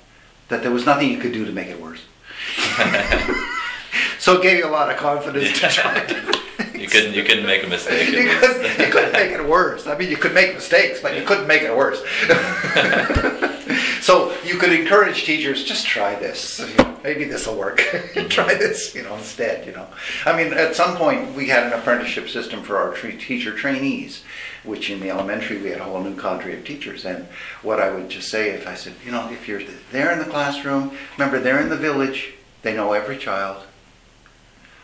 that 0.49 0.63
there 0.63 0.71
was 0.71 0.87
nothing 0.87 1.11
you 1.11 1.19
could 1.19 1.33
do 1.33 1.45
to 1.45 1.53
make 1.53 1.69
it 1.69 1.81
worse. 1.81 2.03
so 4.19 4.39
it 4.39 4.43
gave 4.43 4.59
you 4.59 4.67
a 4.67 4.71
lot 4.71 4.91
of 4.91 4.97
confidence 4.97 5.59
to 5.61 5.69
try. 5.69 6.31
You 6.85 6.91
couldn't 6.91 7.15
you 7.15 7.25
couldn't 7.25 7.47
make 7.47 7.65
a 7.65 7.67
mistake. 7.67 8.13
you, 8.13 8.29
couldn't, 8.39 8.79
you 8.79 8.93
couldn't 8.93 9.13
make 9.13 9.31
it 9.31 9.49
worse. 9.49 9.87
I 9.87 9.97
mean, 9.97 10.11
you 10.11 10.19
could 10.19 10.35
make 10.35 10.53
mistakes, 10.55 11.01
but 11.01 11.17
you 11.17 11.25
couldn't 11.25 11.47
make 11.47 11.63
it 11.63 11.75
worse. 11.75 11.99
so 14.05 14.37
you 14.45 14.59
could 14.59 14.71
encourage 14.71 15.25
teachers, 15.25 15.65
just 15.65 15.87
try 15.87 16.15
this. 16.17 16.59
You 16.59 16.77
know, 16.77 16.99
maybe 17.03 17.25
this 17.25 17.47
will 17.47 17.57
work. 17.57 17.79
Mm-hmm. 17.79 18.29
try 18.29 18.55
this, 18.55 18.95
you 18.95 19.03
know, 19.03 19.15
instead. 19.17 19.67
You 19.67 19.73
know, 19.73 19.87
I 20.27 20.37
mean, 20.37 20.53
at 20.53 20.77
some 20.77 20.97
point 20.97 21.35
we 21.35 21.49
had 21.49 21.65
an 21.67 21.73
apprenticeship 21.73 22.29
system 22.29 22.63
for 22.63 22.77
our 22.77 22.93
tre- 22.93 23.17
teacher 23.17 23.57
trainees, 23.57 24.23
which 24.63 24.91
in 24.91 25.01
the 25.01 25.09
elementary 25.09 25.63
we 25.63 25.71
had 25.71 25.81
a 25.81 25.85
whole 25.85 26.03
new 26.03 26.15
cadre 26.15 26.55
of 26.59 26.67
teachers. 26.67 27.07
And 27.07 27.27
what 27.63 27.81
I 27.81 27.91
would 27.91 28.11
just 28.11 28.29
say, 28.29 28.51
if 28.51 28.69
I 28.69 28.75
said, 28.75 28.93
you 29.05 29.11
know, 29.11 29.31
if 29.31 29.49
you're 29.49 29.63
there 29.91 30.13
in 30.13 30.19
the 30.19 30.27
classroom, 30.27 30.97
remember 31.17 31.41
they're 31.41 31.63
in 31.63 31.71
the 31.71 31.77
village, 31.77 32.34
they 32.65 32.75
know 32.75 32.93
every 32.93 33.17
child. 33.17 33.63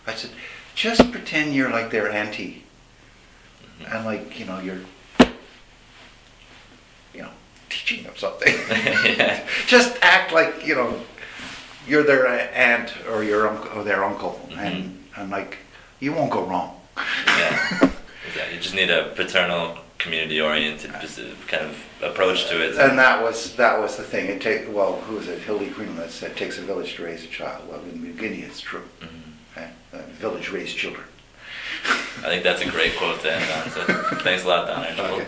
I 0.07 0.15
said, 0.15 0.31
just 0.75 1.11
pretend 1.11 1.55
you're 1.55 1.71
like 1.71 1.91
their 1.91 2.11
auntie 2.11 2.63
and 3.89 4.05
like 4.05 4.39
you 4.39 4.45
know 4.47 4.61
you're 4.61 4.81
you 7.15 7.23
know 7.23 7.31
teaching 7.69 8.03
them 8.05 8.13
something 8.17 8.55
Yeah. 9.05 9.47
just 9.67 9.97
act 10.03 10.33
like 10.33 10.67
you 10.67 10.75
know 10.75 11.01
you're 11.87 12.03
their 12.03 12.27
aunt 12.55 12.93
or 13.11 13.25
your 13.25 13.49
uncle 13.49 13.79
or 13.81 13.85
their 13.85 14.05
uncle 14.05 14.39
Mm-hmm. 14.51 14.59
and 14.61 15.05
and 15.17 15.31
like 15.31 15.59
you 16.01 16.13
won't 16.13 16.31
go 16.31 16.45
wrong 16.45 16.81
yeah. 17.27 17.91
Exactly. 18.29 18.55
You 18.57 18.61
just 18.61 18.75
need 18.77 18.91
a 18.91 19.13
paternal, 19.17 19.77
community-oriented 20.01 20.91
kind 21.47 21.65
of 21.67 21.77
approach 22.03 22.49
to 22.49 22.61
it. 22.65 22.77
and 22.79 22.99
that 22.99 23.23
was 23.23 23.55
that 23.57 23.79
was 23.79 23.97
the 23.97 24.03
thing 24.03 24.27
it 24.27 24.41
take 24.41 24.63
well 24.75 25.01
who 25.03 25.15
was 25.17 25.29
it 25.29 25.39
Hillary 25.41 25.69
that 25.97 26.11
said 26.11 26.31
it 26.33 26.37
takes 26.37 26.59
a 26.59 26.63
village 26.63 26.95
to 26.97 27.05
raise 27.05 27.23
a 27.23 27.29
child 27.29 27.69
well 27.69 27.81
in 27.83 28.03
new 28.03 28.13
guinea 28.13 28.41
it's 28.43 28.61
true 28.61 28.83
Mhm. 29.01 29.09
okay? 29.57 29.69
a 29.93 29.99
village 30.25 30.51
raised 30.51 30.77
children 30.77 31.05
I 32.23 32.29
think 32.31 32.43
that's 32.43 32.61
a 32.63 32.69
great 32.69 32.95
quote 32.97 33.21
to 33.23 33.33
end 33.33 33.51
on. 33.53 33.71
So 33.71 33.81
thanks 34.27 34.45
a 34.45 34.49
lot, 34.49 34.67
Don. 34.67 34.85
Okay. 34.99 35.27